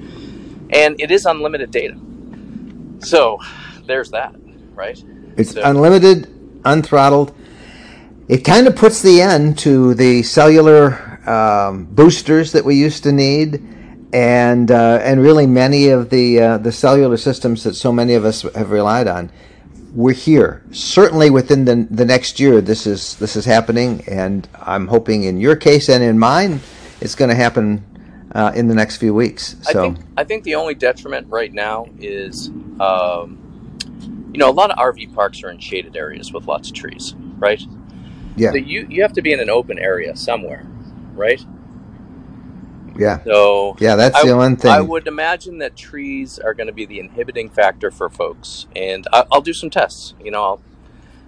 And 0.72 1.00
it 1.00 1.12
is 1.12 1.26
unlimited 1.26 1.72
data. 1.72 1.98
So 3.00 3.40
there's 3.86 4.12
that, 4.12 4.36
right? 4.74 5.02
It's 5.38 5.52
so. 5.52 5.62
unlimited, 5.64 6.28
unthrottled. 6.64 7.34
It 8.28 8.40
kind 8.40 8.68
of 8.68 8.76
puts 8.76 9.02
the 9.02 9.22
end 9.22 9.58
to 9.60 9.94
the 9.94 10.24
cellular 10.24 11.20
um, 11.30 11.86
boosters 11.86 12.52
that 12.54 12.64
we 12.64 12.76
used 12.76 13.04
to 13.04 13.12
need 13.12 13.73
and 14.14 14.70
uh, 14.70 15.00
and 15.02 15.22
really 15.22 15.48
many 15.48 15.90
of 15.90 16.12
the 16.12 16.40
uh, 16.40 16.58
the 16.60 16.72
cellular 16.72 17.18
systems 17.18 17.64
that 17.64 17.74
so 17.74 17.92
many 17.92 18.14
of 18.14 18.24
us 18.24 18.44
have 18.56 18.70
relied 18.70 19.08
on. 19.08 19.32
We're 19.94 20.14
here. 20.14 20.64
Certainly 20.72 21.32
within 21.32 21.66
the 21.66 21.88
the 21.90 22.06
next 22.06 22.40
year, 22.40 22.62
this 22.62 22.86
is 22.86 23.16
this 23.16 23.36
is 23.36 23.46
happening, 23.46 24.04
and 24.08 24.48
I'm 24.62 24.88
hoping 24.88 25.24
in 25.24 25.38
your 25.38 25.56
case 25.56 25.90
and 25.90 26.04
in 26.04 26.20
mine, 26.20 26.62
it's 27.02 27.16
going 27.16 27.30
to 27.30 27.36
happen 27.36 27.84
uh, 28.34 28.52
in 28.56 28.68
the 28.68 28.76
next 28.76 28.98
few 28.98 29.14
weeks. 29.14 29.56
So 29.64 29.80
I 29.80 29.84
think, 29.84 30.06
I 30.18 30.24
think 30.24 30.44
the 30.44 30.56
only 30.56 30.76
detriment 30.76 31.28
right 31.30 31.52
now 31.52 31.88
is, 32.00 32.50
um, 32.80 33.78
you 34.32 34.38
know, 34.38 34.50
a 34.50 34.54
lot 34.54 34.70
of 34.70 34.78
RV 34.78 35.14
parks 35.16 35.44
are 35.44 35.50
in 35.50 35.60
shaded 35.60 35.96
areas 35.96 36.32
with 36.32 36.46
lots 36.46 36.70
of 36.70 36.76
trees, 36.76 37.16
right? 37.38 37.62
Yeah. 38.36 38.52
So 38.52 38.58
you 38.58 38.86
you 38.90 39.02
have 39.02 39.14
to 39.14 39.24
be 39.24 39.34
in 39.34 39.40
an 39.40 39.50
open 39.50 39.80
area 39.80 40.16
somewhere, 40.16 40.68
right? 41.14 41.44
Yeah. 42.96 43.24
So 43.24 43.76
yeah, 43.80 43.96
that's 43.96 44.16
I, 44.16 44.28
the 44.28 44.38
one 44.38 44.56
thing. 44.56 44.72
I 44.72 44.82
would 44.82 45.08
imagine 45.08 45.60
that 45.60 45.76
trees 45.76 46.40
are 46.40 46.54
going 46.54 46.68
to 46.68 46.74
be 46.74 46.86
the 46.86 47.00
inhibiting 47.00 47.50
factor 47.50 47.92
for 47.92 48.10
folks, 48.10 48.68
and 48.76 49.08
I, 49.12 49.26
will 49.32 49.42
do 49.42 49.54
some 49.54 49.70
tests. 49.70 50.14
You 50.24 50.32
know, 50.32 50.60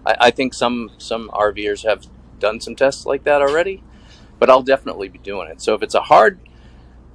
I, 0.06 0.16
I 0.22 0.32
think 0.32 0.54
some 0.54 0.92
some 0.98 1.30
RVers 1.30 1.88
have 1.88 2.06
done 2.40 2.60
some 2.60 2.76
tests 2.76 3.06
like 3.06 3.24
that 3.24 3.42
already, 3.42 3.84
but 4.40 4.50
I'll 4.50 4.64
definitely 4.64 5.10
be 5.10 5.20
doing 5.20 5.50
it. 5.50 5.62
So 5.62 5.74
if 5.74 5.82
it's 5.82 5.96
a 5.96 6.02
hard 6.02 6.40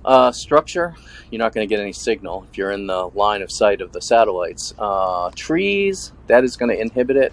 uh, 0.05 0.33
structure, 0.33 0.95
you're 1.31 1.39
not 1.39 1.53
going 1.53 1.67
to 1.67 1.73
get 1.73 1.81
any 1.81 1.93
signal 1.93 2.47
if 2.51 2.59
you're 2.59 2.73
in 2.73 2.87
the 2.87 3.09
line 3.09 3.43
of 3.43 3.53
sight 3.53 3.81
of 3.81 3.93
the 3.93 4.01
satellites. 4.01 4.75
Uh, 4.79 5.31
trees, 5.35 6.13
that 6.27 6.45
is 6.45 6.57
going 6.57 6.71
to 6.71 6.81
inhibit 6.81 7.17
it, 7.17 7.33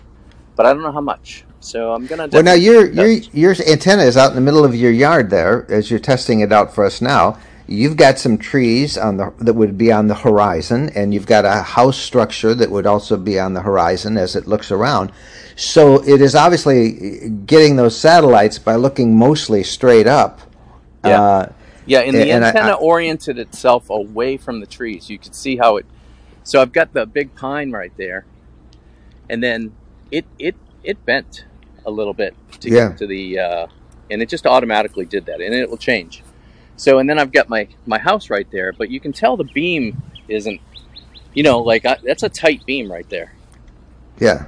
but 0.55 0.65
I 0.65 0.73
don't 0.73 0.83
know 0.83 0.91
how 0.91 1.01
much. 1.01 1.45
So 1.59 1.93
I'm 1.93 2.05
gonna. 2.05 2.27
Well, 2.27 2.43
now 2.43 2.53
your 2.53 2.89
your 2.91 3.07
your 3.07 3.55
antenna 3.67 4.03
is 4.03 4.17
out 4.17 4.29
in 4.29 4.35
the 4.35 4.41
middle 4.41 4.63
of 4.63 4.75
your 4.75 4.91
yard 4.91 5.29
there, 5.29 5.65
as 5.69 5.89
you're 5.89 5.99
testing 5.99 6.39
it 6.41 6.51
out 6.51 6.73
for 6.73 6.85
us 6.85 7.01
now. 7.01 7.37
You've 7.69 7.97
got 7.97 8.17
some 8.17 8.37
trees 8.37 8.97
on 8.97 9.17
the 9.17 9.33
that 9.39 9.53
would 9.53 9.77
be 9.77 9.91
on 9.91 10.07
the 10.07 10.15
horizon, 10.15 10.89
and 10.95 11.13
you've 11.13 11.25
got 11.25 11.43
a 11.43 11.63
house 11.63 11.97
structure 11.97 12.55
that 12.55 12.71
would 12.71 12.85
also 12.85 13.17
be 13.17 13.39
on 13.39 13.53
the 13.53 13.61
horizon 13.61 14.17
as 14.17 14.35
it 14.35 14.47
looks 14.47 14.71
around. 14.71 15.11
So 15.57 16.01
it 16.03 16.21
is 16.21 16.35
obviously 16.35 17.29
getting 17.45 17.75
those 17.75 17.99
satellites 17.99 18.59
by 18.59 18.75
looking 18.75 19.17
mostly 19.17 19.63
straight 19.63 20.07
up. 20.07 20.39
Yeah. 21.03 21.21
Uh, 21.21 21.51
yeah, 21.87 21.99
and 22.01 22.15
the 22.15 22.31
and 22.31 22.43
antenna 22.43 22.71
I, 22.71 22.71
I, 22.71 22.75
oriented 22.75 23.39
itself 23.39 23.89
away 23.89 24.37
from 24.37 24.59
the 24.59 24.67
trees. 24.67 25.09
You 25.09 25.17
can 25.17 25.33
see 25.33 25.57
how 25.57 25.77
it. 25.77 25.85
So 26.43 26.61
I've 26.61 26.73
got 26.73 26.93
the 26.93 27.05
big 27.05 27.33
pine 27.35 27.71
right 27.71 27.93
there, 27.97 28.25
and 29.29 29.41
then 29.41 29.73
it 30.11 30.25
it 30.37 30.55
it 30.87 31.05
bent 31.05 31.45
a 31.85 31.91
little 31.91 32.13
bit 32.13 32.33
to 32.61 32.69
yeah. 32.69 32.89
get 32.89 32.97
to 32.97 33.07
the, 33.07 33.39
uh, 33.39 33.67
and 34.09 34.21
it 34.21 34.29
just 34.29 34.45
automatically 34.45 35.05
did 35.05 35.25
that, 35.25 35.41
and 35.41 35.53
it 35.53 35.69
will 35.69 35.77
change. 35.77 36.23
So, 36.77 36.99
and 36.99 37.09
then 37.09 37.19
I've 37.19 37.31
got 37.31 37.49
my 37.49 37.67
my 37.85 37.97
house 37.97 38.29
right 38.29 38.49
there, 38.51 38.71
but 38.71 38.89
you 38.89 38.99
can 38.99 39.11
tell 39.11 39.35
the 39.35 39.43
beam 39.43 40.01
isn't, 40.27 40.61
you 41.33 41.43
know, 41.43 41.59
like 41.59 41.85
I, 41.85 41.97
that's 42.03 42.23
a 42.23 42.29
tight 42.29 42.65
beam 42.65 42.91
right 42.91 43.09
there. 43.09 43.33
Yeah, 44.19 44.45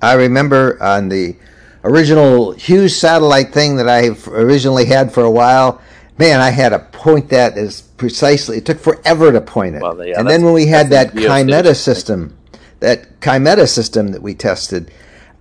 I 0.00 0.14
remember 0.14 0.82
on 0.82 1.08
the 1.08 1.36
original 1.84 2.52
Hughes 2.52 2.94
satellite 2.96 3.52
thing 3.52 3.76
that 3.76 3.88
I 3.88 4.08
originally 4.30 4.84
had 4.84 5.12
for 5.12 5.22
a 5.22 5.30
while. 5.30 5.80
Man, 6.18 6.40
I 6.40 6.50
had 6.50 6.70
to 6.70 6.80
point 6.80 7.30
that 7.30 7.56
as 7.56 7.80
precisely. 7.80 8.58
It 8.58 8.66
took 8.66 8.78
forever 8.78 9.32
to 9.32 9.40
point 9.40 9.76
it. 9.76 9.82
Well, 9.82 10.04
yeah, 10.04 10.18
and 10.18 10.28
then 10.28 10.44
when 10.44 10.52
we 10.52 10.66
had 10.66 10.90
that 10.90 11.14
Kymeta 11.14 11.74
system, 11.74 12.36
that 12.80 13.20
Kymeta 13.20 13.68
system 13.68 14.08
that 14.08 14.20
we 14.20 14.34
tested, 14.34 14.90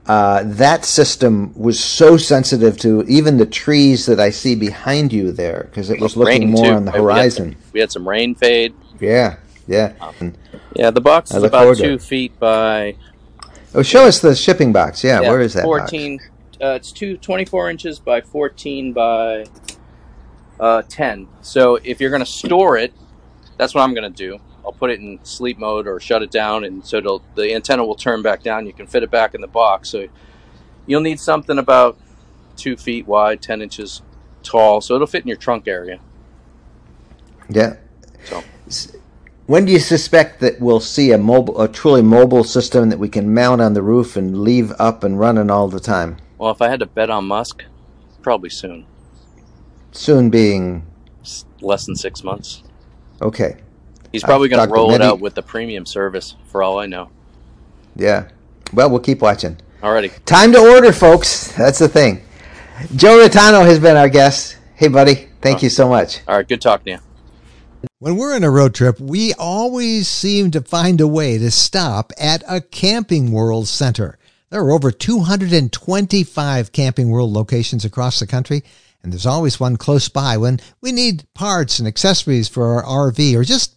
uh, 0.07 0.43
that 0.45 0.85
system 0.85 1.53
was 1.53 1.83
so 1.83 2.15
sensitive 2.15 2.77
to 2.77 3.03
even 3.03 3.37
the 3.37 3.45
trees 3.45 4.05
that 4.05 4.19
I 4.19 4.29
see 4.29 4.55
behind 4.55 5.11
you 5.11 5.33
there 5.33 5.67
because 5.69 5.89
it 5.89 5.99
was 5.99 6.15
looking 6.15 6.49
more 6.51 6.65
too. 6.65 6.71
on 6.71 6.85
the 6.85 6.91
horizon. 6.91 7.43
We 7.43 7.49
had, 7.49 7.57
some, 7.57 7.71
we 7.73 7.79
had, 7.81 7.91
some, 7.91 8.07
rain 8.07 8.33
fade. 8.33 8.73
Yeah, 9.01 9.37
yeah. 9.67 9.93
Um, 9.99 10.33
yeah, 10.75 10.91
the 10.91 11.01
box 11.01 11.31
is 11.31 11.43
about 11.43 11.75
two 11.77 11.99
feet 11.99 12.39
by. 12.39 12.95
Oh, 13.75 13.83
show 13.83 14.05
us 14.05 14.19
the 14.19 14.33
shipping 14.33 14.71
box. 14.71 15.03
Yeah, 15.03 15.21
yeah 15.21 15.29
where 15.29 15.41
is 15.41 15.53
that? 15.53 15.63
14. 15.63 16.19
Uh, 16.59 16.67
it's 16.69 16.91
two, 16.91 17.17
24 17.17 17.69
inches 17.69 17.99
by 17.99 18.21
14 18.21 18.93
by 18.93 19.45
uh, 20.59 20.81
10. 20.83 21.27
So 21.41 21.75
if 21.83 21.99
you're 21.99 22.09
going 22.09 22.23
to 22.23 22.25
store 22.25 22.77
it, 22.77 22.93
that's 23.57 23.75
what 23.75 23.81
I'm 23.81 23.93
going 23.93 24.11
to 24.11 24.17
do. 24.17 24.39
I'll 24.67 24.73
put 24.73 24.89
it 24.91 24.99
in 24.99 25.17
sleep 25.23 25.57
mode 25.57 25.87
or 25.87 25.97
shut 26.01 26.21
it 26.21 26.29
down, 26.29 26.65
and 26.65 26.85
so 26.85 27.21
the 27.35 27.53
antenna 27.55 27.85
will 27.85 27.95
turn 27.95 28.21
back 28.21 28.43
down. 28.43 28.65
You 28.67 28.73
can 28.73 28.85
fit 28.85 29.01
it 29.01 29.09
back 29.09 29.33
in 29.33 29.39
the 29.39 29.47
box. 29.47 29.87
So 29.87 30.07
you'll 30.85 30.99
need 30.99 31.21
something 31.21 31.57
about 31.57 31.97
two 32.57 32.75
feet 32.75 33.07
wide, 33.07 33.41
ten 33.41 33.61
inches 33.61 34.01
tall, 34.43 34.81
so 34.81 34.95
it'll 34.95 35.07
fit 35.07 35.21
in 35.21 35.29
your 35.29 35.37
trunk 35.37 35.69
area. 35.69 36.01
Yeah. 37.47 37.77
So 38.67 38.91
When 39.45 39.63
do 39.63 39.71
you 39.71 39.79
suspect 39.79 40.41
that 40.41 40.59
we'll 40.59 40.81
see 40.81 41.13
a 41.13 41.17
mobile, 41.17 41.61
a 41.61 41.69
truly 41.69 42.01
mobile 42.01 42.43
system 42.43 42.89
that 42.89 42.99
we 42.99 43.07
can 43.07 43.33
mount 43.33 43.61
on 43.61 43.73
the 43.73 43.81
roof 43.81 44.17
and 44.17 44.41
leave 44.41 44.73
up 44.77 45.05
and 45.05 45.17
running 45.17 45.49
all 45.49 45.69
the 45.69 45.79
time? 45.79 46.17
Well, 46.37 46.51
if 46.51 46.61
I 46.61 46.67
had 46.67 46.81
to 46.81 46.85
bet 46.85 47.09
on 47.09 47.25
Musk, 47.25 47.63
probably 48.21 48.49
soon. 48.49 48.85
Soon 49.93 50.29
being 50.29 50.85
Less 51.61 51.85
than 51.85 51.95
six 51.95 52.21
months. 52.21 52.63
okay. 53.21 53.55
He's 54.11 54.23
uh, 54.23 54.27
probably 54.27 54.47
I've 54.47 54.57
going 54.57 54.67
to 54.67 54.67
to 54.67 54.73
roll 54.73 54.93
it 54.93 55.01
out 55.01 55.19
with 55.19 55.35
the 55.35 55.43
premium 55.43 55.85
service, 55.85 56.35
for 56.45 56.63
all 56.63 56.79
I 56.79 56.85
know. 56.85 57.09
Yeah. 57.95 58.29
Well, 58.73 58.89
we'll 58.89 58.99
keep 58.99 59.21
watching. 59.21 59.57
Alrighty. 59.81 60.23
Time 60.25 60.51
to 60.53 60.59
order, 60.59 60.91
folks. 60.91 61.51
That's 61.55 61.79
the 61.79 61.87
thing. 61.87 62.23
Joe 62.95 63.17
Rotano 63.17 63.65
has 63.65 63.79
been 63.79 63.97
our 63.97 64.09
guest. 64.09 64.57
Hey, 64.75 64.87
buddy. 64.87 65.29
Thank 65.41 65.59
oh. 65.59 65.61
you 65.61 65.69
so 65.69 65.89
much. 65.89 66.21
All 66.27 66.35
right. 66.35 66.47
Good 66.47 66.61
talking 66.61 66.85
to 66.85 66.91
you. 66.91 67.07
When 67.99 68.15
we're 68.15 68.35
on 68.35 68.43
a 68.43 68.51
road 68.51 68.75
trip, 68.75 68.99
we 68.99 69.33
always 69.33 70.07
seem 70.07 70.51
to 70.51 70.61
find 70.61 71.01
a 71.01 71.07
way 71.07 71.37
to 71.37 71.49
stop 71.49 72.11
at 72.19 72.43
a 72.47 72.61
Camping 72.61 73.31
World 73.31 73.67
center. 73.67 74.17
There 74.49 74.61
are 74.61 74.71
over 74.71 74.91
225 74.91 76.71
Camping 76.71 77.09
World 77.09 77.31
locations 77.31 77.83
across 77.83 78.19
the 78.19 78.27
country, 78.27 78.63
and 79.03 79.11
there's 79.11 79.25
always 79.25 79.59
one 79.59 79.77
close 79.77 80.09
by 80.09 80.37
when 80.37 80.59
we 80.79 80.91
need 80.91 81.25
parts 81.33 81.79
and 81.79 81.87
accessories 81.87 82.47
for 82.47 82.83
our 82.83 83.11
RV 83.11 83.35
or 83.35 83.43
just 83.43 83.76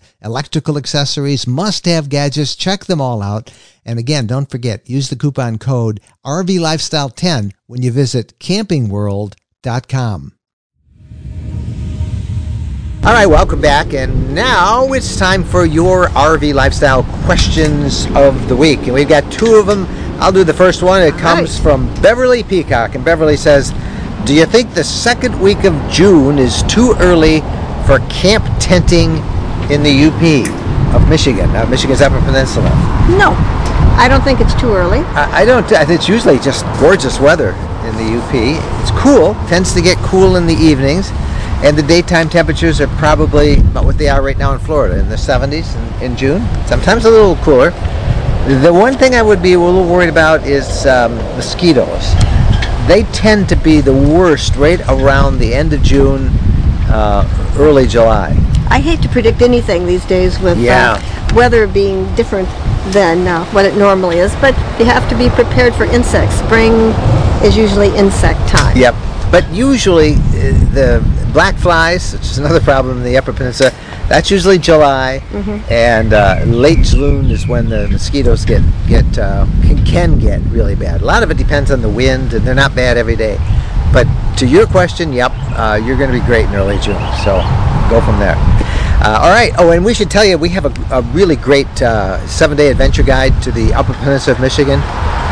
electrical 0.23 0.77
accessories, 0.77 1.47
must 1.47 1.85
have 1.85 2.09
gadgets. 2.09 2.55
Check 2.55 2.85
them 2.85 3.01
all 3.01 3.21
out. 3.21 3.51
And 3.85 3.97
again, 3.97 4.27
don't 4.27 4.49
forget, 4.49 4.89
use 4.89 5.09
the 5.09 5.15
coupon 5.15 5.57
code 5.57 5.99
RV 6.25 6.59
Lifestyle 6.59 7.09
10 7.09 7.51
when 7.67 7.81
you 7.81 7.91
visit 7.91 8.37
campingworld.com. 8.39 10.33
All 13.03 13.13
right, 13.13 13.25
welcome 13.25 13.59
back. 13.59 13.95
And 13.95 14.35
now 14.35 14.93
it's 14.93 15.17
time 15.17 15.43
for 15.43 15.65
your 15.65 16.05
RV 16.09 16.53
lifestyle 16.53 17.01
questions 17.25 18.05
of 18.15 18.47
the 18.47 18.55
week. 18.55 18.81
And 18.81 18.93
we've 18.93 19.09
got 19.09 19.29
two 19.31 19.55
of 19.55 19.65
them. 19.65 19.87
I'll 20.21 20.31
do 20.31 20.43
the 20.43 20.53
first 20.53 20.83
one. 20.83 21.01
It 21.01 21.15
comes 21.15 21.55
right. 21.55 21.63
from 21.63 21.91
Beverly 22.03 22.43
Peacock. 22.43 22.93
And 22.93 23.03
Beverly 23.03 23.37
says, 23.37 23.73
Do 24.25 24.35
you 24.35 24.45
think 24.45 24.75
the 24.75 24.83
second 24.83 25.41
week 25.41 25.63
of 25.63 25.73
June 25.91 26.37
is 26.37 26.61
too 26.63 26.93
early 26.99 27.39
for 27.87 27.97
camp 28.07 28.45
tenting 28.59 29.15
in 29.69 29.83
the 29.83 30.05
UP 30.07 30.47
of 30.95 31.07
Michigan, 31.09 31.49
uh, 31.55 31.65
Michigan's 31.69 32.01
Upper 32.01 32.19
Peninsula? 32.21 32.69
No, 33.17 33.35
I 33.97 34.07
don't 34.09 34.23
think 34.23 34.39
it's 34.39 34.53
too 34.59 34.73
early. 34.73 34.99
I, 35.15 35.41
I 35.41 35.45
don't. 35.45 35.69
I 35.73 35.85
think 35.85 35.99
it's 35.99 36.09
usually 36.09 36.39
just 36.39 36.65
gorgeous 36.79 37.19
weather 37.19 37.51
in 37.85 37.95
the 37.97 38.17
UP. 38.17 38.33
It's 38.81 38.91
cool. 38.91 39.33
Tends 39.47 39.73
to 39.73 39.81
get 39.81 39.97
cool 39.99 40.35
in 40.35 40.47
the 40.47 40.55
evenings, 40.55 41.09
and 41.63 41.77
the 41.77 41.83
daytime 41.83 42.29
temperatures 42.29 42.81
are 42.81 42.87
probably 42.97 43.59
about 43.59 43.85
what 43.85 43.97
they 43.97 44.09
are 44.09 44.21
right 44.21 44.37
now 44.37 44.53
in 44.53 44.59
Florida, 44.59 44.99
in 44.99 45.09
the 45.09 45.15
70s 45.15 45.75
in, 46.01 46.11
in 46.11 46.17
June. 46.17 46.41
Sometimes 46.65 47.05
a 47.05 47.09
little 47.09 47.35
cooler. 47.37 47.71
The 48.61 48.73
one 48.73 48.97
thing 48.97 49.13
I 49.13 49.21
would 49.21 49.43
be 49.43 49.53
a 49.53 49.59
little 49.59 49.87
worried 49.87 50.09
about 50.09 50.47
is 50.47 50.85
um, 50.87 51.15
mosquitoes. 51.37 52.13
They 52.87 53.03
tend 53.13 53.47
to 53.49 53.55
be 53.55 53.81
the 53.81 53.93
worst 53.93 54.55
right 54.55 54.81
around 54.89 55.37
the 55.37 55.53
end 55.53 55.73
of 55.73 55.83
June, 55.83 56.29
uh, 56.89 57.53
early 57.57 57.85
July. 57.85 58.35
I 58.71 58.79
hate 58.79 59.01
to 59.01 59.09
predict 59.09 59.41
anything 59.41 59.85
these 59.85 60.05
days 60.05 60.39
with 60.39 60.57
Yeah. 60.57 60.93
uh, 60.93 61.35
weather 61.35 61.67
being 61.67 62.07
different 62.15 62.47
than 62.93 63.27
uh, 63.27 63.43
what 63.51 63.65
it 63.65 63.75
normally 63.75 64.17
is, 64.19 64.33
but 64.35 64.55
you 64.79 64.85
have 64.85 65.07
to 65.09 65.15
be 65.17 65.29
prepared 65.29 65.75
for 65.75 65.83
insects. 65.83 66.35
Spring 66.35 66.73
is 67.43 67.55
usually 67.57 67.89
insect 67.97 68.39
time. 68.47 68.75
Yep. 68.77 68.95
But 69.29 69.47
usually 69.53 70.13
uh, 70.13 70.55
the 70.73 71.03
black 71.33 71.55
flies, 71.57 72.13
which 72.13 72.23
is 72.23 72.37
another 72.37 72.61
problem 72.61 72.97
in 72.99 73.03
the 73.03 73.17
Upper 73.17 73.33
Peninsula, 73.33 73.71
that's 74.07 74.31
usually 74.31 74.57
July, 74.57 75.21
and 75.69 76.11
uh, 76.13 76.41
late 76.45 76.83
June 76.83 77.29
is 77.31 77.47
when 77.47 77.69
the 77.69 77.87
mosquitoes 77.87 78.43
get 78.43 78.61
get 78.87 79.05
uh, 79.17 79.45
can, 79.63 79.85
can 79.85 80.19
get 80.19 80.41
really 80.51 80.75
bad. 80.75 81.01
A 81.01 81.05
lot 81.05 81.23
of 81.23 81.31
it 81.31 81.37
depends 81.37 81.71
on 81.71 81.81
the 81.81 81.87
wind, 81.89 82.33
and 82.33 82.45
they're 82.45 82.55
not 82.55 82.75
bad 82.75 82.97
every 82.97 83.15
day. 83.15 83.37
But 83.93 84.07
to 84.37 84.45
your 84.47 84.65
question, 84.67 85.13
yep, 85.13 85.31
uh, 85.55 85.79
you're 85.81 85.97
going 85.97 86.11
to 86.11 86.19
be 86.19 86.25
great 86.25 86.45
in 86.47 86.55
early 86.55 86.77
June. 86.79 86.99
So 87.23 87.39
go 87.89 88.01
from 88.01 88.19
there. 88.19 88.35
Uh, 89.03 89.19
all 89.23 89.31
right. 89.31 89.51
Oh, 89.57 89.71
and 89.71 89.83
we 89.83 89.95
should 89.95 90.11
tell 90.11 90.23
you 90.23 90.37
we 90.37 90.49
have 90.49 90.65
a, 90.65 90.95
a 90.95 91.01
really 91.01 91.35
great 91.35 91.81
uh, 91.81 92.23
seven-day 92.27 92.69
adventure 92.69 93.01
guide 93.01 93.41
to 93.41 93.51
the 93.51 93.73
Upper 93.73 93.93
Peninsula 93.93 94.35
of 94.35 94.41
Michigan. 94.41 94.79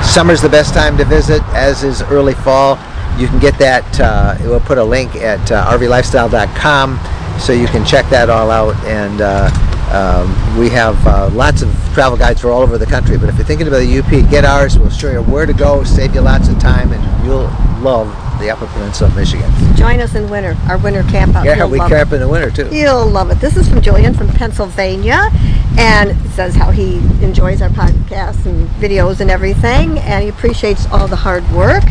Summer's 0.04 0.42
the 0.42 0.50
best 0.50 0.74
time 0.74 0.98
to 0.98 1.06
visit, 1.06 1.44
as 1.50 1.84
is 1.84 2.02
early 2.04 2.34
fall. 2.34 2.80
You 3.20 3.28
can 3.28 3.38
get 3.38 3.60
that. 3.60 4.00
Uh, 4.00 4.36
we'll 4.42 4.60
put 4.60 4.80
a 4.80 4.84
link 4.84 5.16
at 5.18 5.52
uh, 5.52 5.78
rvlifestyle.com 5.78 7.40
so 7.40 7.54
you 7.54 7.68
can 7.68 7.86
check 7.86 8.10
that 8.10 8.28
all 8.28 8.50
out. 8.50 8.76
And 8.86 9.22
uh, 9.22 9.52
um, 9.94 10.58
we 10.58 10.70
have 10.70 11.06
uh, 11.06 11.30
lots 11.30 11.62
of 11.62 11.72
travel 11.94 12.18
guides 12.18 12.42
for 12.42 12.50
all 12.50 12.64
over 12.64 12.80
the 12.80 12.88
country. 12.88 13.20
But 13.20 13.30
if 13.30 13.36
you're 13.36 13.46
thinking 13.46 13.68
about 13.68 13.82
the 13.82 14.00
UP, 14.00 14.32
get 14.32 14.46
ours. 14.46 14.80
We'll 14.80 14.90
show 14.90 15.12
you 15.12 15.22
where 15.22 15.46
to 15.46 15.54
go, 15.54 15.84
save 15.84 16.16
you 16.16 16.22
lots 16.22 16.48
of 16.48 16.58
time, 16.60 16.92
and 16.92 17.26
you'll 17.26 17.50
love 17.82 18.08
the 18.40 18.50
Upper 18.50 18.68
Peninsula 18.68 19.10
of 19.10 19.16
Michigan. 19.16 19.52
Join 19.76 20.00
us 20.00 20.16
in 20.16 20.30
winter, 20.30 20.56
our 20.70 20.78
winter 20.78 21.04
camp 21.04 21.36
out. 21.36 21.46
Yeah, 21.46 21.56
You'll 21.58 21.70
we 21.70 21.80
camp 21.80 22.12
in 22.14 22.20
the 22.22 22.28
winter 22.28 22.50
too. 22.52 22.74
You'll 22.76 23.06
love 23.08 23.30
it. 23.32 23.40
This 23.40 23.58
is 23.58 23.68
from 23.68 23.82
Julian 23.82 24.14
from 24.14 24.28
Pennsylvania, 24.30 25.30
and 25.78 26.12
it 26.12 26.30
says 26.32 26.56
how 26.56 26.72
he 26.72 26.98
enjoys 27.24 27.62
our 27.62 27.70
podcasts 27.70 28.46
and 28.46 28.68
videos 28.82 29.20
and 29.20 29.30
everything, 29.30 30.00
and 30.00 30.24
he 30.24 30.30
appreciates 30.30 30.86
all 30.88 31.08
the 31.08 31.16
hard 31.18 31.50
work. 31.52 31.84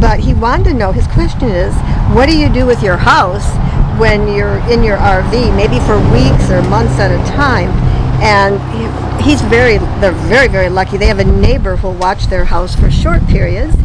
But 0.00 0.20
he 0.20 0.34
wanted 0.34 0.64
to 0.64 0.74
know. 0.74 0.92
His 0.92 1.06
question 1.08 1.48
is, 1.48 1.74
what 2.14 2.26
do 2.26 2.36
you 2.36 2.48
do 2.52 2.66
with 2.66 2.82
your 2.82 2.96
house 2.96 3.46
when 3.98 4.26
you're 4.34 4.58
in 4.70 4.82
your 4.82 4.96
RV, 4.96 5.54
maybe 5.56 5.78
for 5.80 5.96
weeks 6.12 6.50
or 6.50 6.60
months 6.62 6.98
at 6.98 7.10
a 7.10 7.24
time? 7.30 7.70
And 8.20 8.58
he- 9.20 9.30
he's 9.30 9.40
very, 9.42 9.78
they're 10.00 10.12
very, 10.12 10.48
very 10.48 10.68
lucky. 10.68 10.96
They 10.96 11.06
have 11.06 11.18
a 11.20 11.24
neighbor 11.24 11.76
who'll 11.76 11.92
watch 11.94 12.26
their 12.26 12.44
house 12.46 12.74
for 12.74 12.90
short 12.90 13.26
periods 13.28 13.76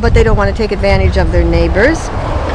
but 0.00 0.14
they 0.14 0.22
don't 0.22 0.36
want 0.36 0.50
to 0.50 0.56
take 0.56 0.72
advantage 0.72 1.16
of 1.16 1.32
their 1.32 1.44
neighbors. 1.44 1.98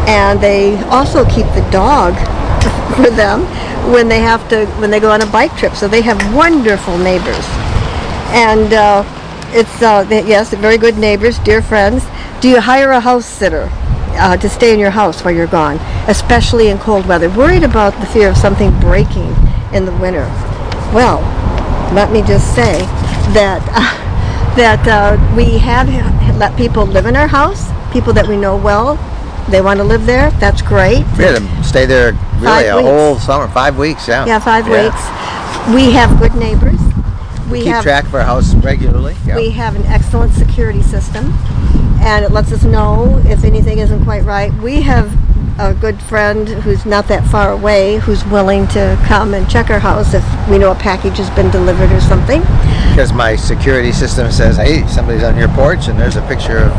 And 0.07 0.41
they 0.41 0.81
also 0.85 1.25
keep 1.25 1.45
the 1.53 1.67
dog 1.71 2.13
for 2.95 3.09
them 3.09 3.41
when 3.91 4.07
they 4.07 4.19
have 4.19 4.47
to 4.49 4.65
when 4.79 4.91
they 4.91 4.99
go 4.99 5.11
on 5.11 5.21
a 5.21 5.25
bike 5.25 5.55
trip. 5.57 5.73
So 5.73 5.87
they 5.87 6.01
have 6.01 6.35
wonderful 6.35 6.97
neighbors, 6.97 7.45
and 8.33 8.73
uh, 8.73 9.03
it's 9.53 9.81
uh, 9.81 10.05
yes, 10.09 10.53
very 10.53 10.77
good 10.77 10.97
neighbors, 10.97 11.39
dear 11.39 11.61
friends. 11.61 12.05
Do 12.41 12.49
you 12.49 12.59
hire 12.59 12.91
a 12.91 12.99
house 12.99 13.25
sitter? 13.25 13.69
Uh, 14.13 14.35
to 14.35 14.49
stay 14.49 14.73
in 14.73 14.79
your 14.79 14.91
house 14.91 15.23
while 15.23 15.33
you're 15.33 15.47
gone, 15.47 15.77
especially 16.09 16.67
in 16.67 16.77
cold 16.77 17.05
weather. 17.07 17.29
Worried 17.29 17.63
about 17.63 17.97
the 18.01 18.05
fear 18.07 18.29
of 18.29 18.35
something 18.35 18.77
breaking 18.81 19.33
in 19.73 19.85
the 19.85 19.95
winter. 20.01 20.25
Well, 20.93 21.21
let 21.93 22.11
me 22.11 22.21
just 22.21 22.53
say 22.53 22.79
that 23.33 23.61
that 24.55 24.85
uh, 24.87 25.35
we 25.35 25.57
have 25.59 25.87
let 26.37 26.55
people 26.57 26.85
live 26.85 27.05
in 27.05 27.15
our 27.15 27.27
house, 27.27 27.69
people 27.93 28.13
that 28.13 28.27
we 28.27 28.35
know 28.37 28.57
well. 28.57 28.95
They 29.49 29.61
want 29.61 29.77
to 29.79 29.83
live 29.83 30.05
there. 30.05 30.31
That's 30.39 30.61
great. 30.61 30.99
We 31.17 31.23
had 31.23 31.35
them 31.35 31.63
stay 31.63 31.85
there 31.85 32.13
really 32.35 32.45
Five 32.45 32.65
a 32.73 32.75
weeks. 32.77 32.87
whole 32.87 33.19
summer, 33.19 33.47
five 33.49 33.77
weeks. 33.77 34.07
Yeah. 34.07 34.25
Yeah, 34.25 34.39
five 34.39 34.65
weeks. 34.67 35.01
We 35.75 35.91
have 35.91 36.17
good 36.19 36.35
neighbors. 36.35 36.79
We 37.49 37.59
Keep 37.63 37.67
have 37.73 37.83
track 37.83 38.05
of 38.05 38.15
our 38.15 38.23
house 38.23 38.53
regularly. 38.55 39.15
Yeah. 39.25 39.35
we 39.35 39.49
have 39.51 39.75
an 39.75 39.85
excellent 39.87 40.33
security 40.33 40.81
system, 40.81 41.33
and 42.01 42.23
it 42.23 42.31
lets 42.31 42.51
us 42.51 42.63
know 42.63 43.21
if 43.25 43.43
anything 43.43 43.79
isn't 43.79 44.03
quite 44.05 44.23
right. 44.23 44.53
We 44.61 44.81
have 44.81 45.11
a 45.61 45.75
good 45.75 46.01
friend 46.01 46.47
who's 46.49 46.87
not 46.87 47.07
that 47.07 47.23
far 47.27 47.51
away 47.51 47.97
who's 47.97 48.25
willing 48.25 48.67
to 48.67 48.99
come 49.05 49.35
and 49.35 49.47
check 49.47 49.69
our 49.69 49.79
house 49.79 50.15
if 50.15 50.23
we 50.49 50.57
know 50.57 50.71
a 50.71 50.75
package 50.75 51.17
has 51.17 51.29
been 51.31 51.51
delivered 51.51 51.91
or 51.91 52.01
something. 52.01 52.41
because 52.89 53.13
my 53.13 53.35
security 53.35 53.91
system 53.91 54.31
says, 54.31 54.57
"Hey, 54.57 54.85
somebody's 54.87 55.23
on 55.23 55.37
your 55.37 55.47
porch," 55.49 55.87
and 55.87 55.99
there's 55.99 56.15
a 56.15 56.21
picture 56.23 56.57
of 56.57 56.71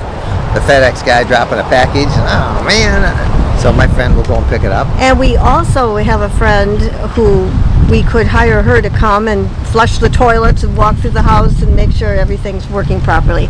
the 0.54 0.60
FedEx 0.60 1.06
guy 1.06 1.22
dropping 1.24 1.58
a 1.58 1.62
package, 1.64 2.10
and 2.10 2.26
oh 2.28 2.64
man! 2.66 3.58
So 3.60 3.72
my 3.72 3.86
friend 3.86 4.16
will 4.16 4.24
go 4.24 4.34
and 4.36 4.46
pick 4.48 4.64
it 4.64 4.72
up. 4.72 4.88
And 4.98 5.18
we 5.18 5.36
also 5.36 5.96
have 5.96 6.20
a 6.20 6.28
friend 6.28 6.80
who 7.14 7.48
we 7.90 8.02
could 8.02 8.26
hire 8.26 8.62
her 8.62 8.80
to 8.80 8.88
come 8.90 9.28
and 9.28 9.50
flush 9.68 9.98
the 9.98 10.08
toilets 10.08 10.62
and 10.62 10.76
walk 10.76 10.96
through 10.96 11.10
the 11.10 11.22
house 11.22 11.60
and 11.62 11.74
make 11.76 11.90
sure 11.92 12.14
everything's 12.14 12.68
working 12.68 13.00
properly. 13.00 13.48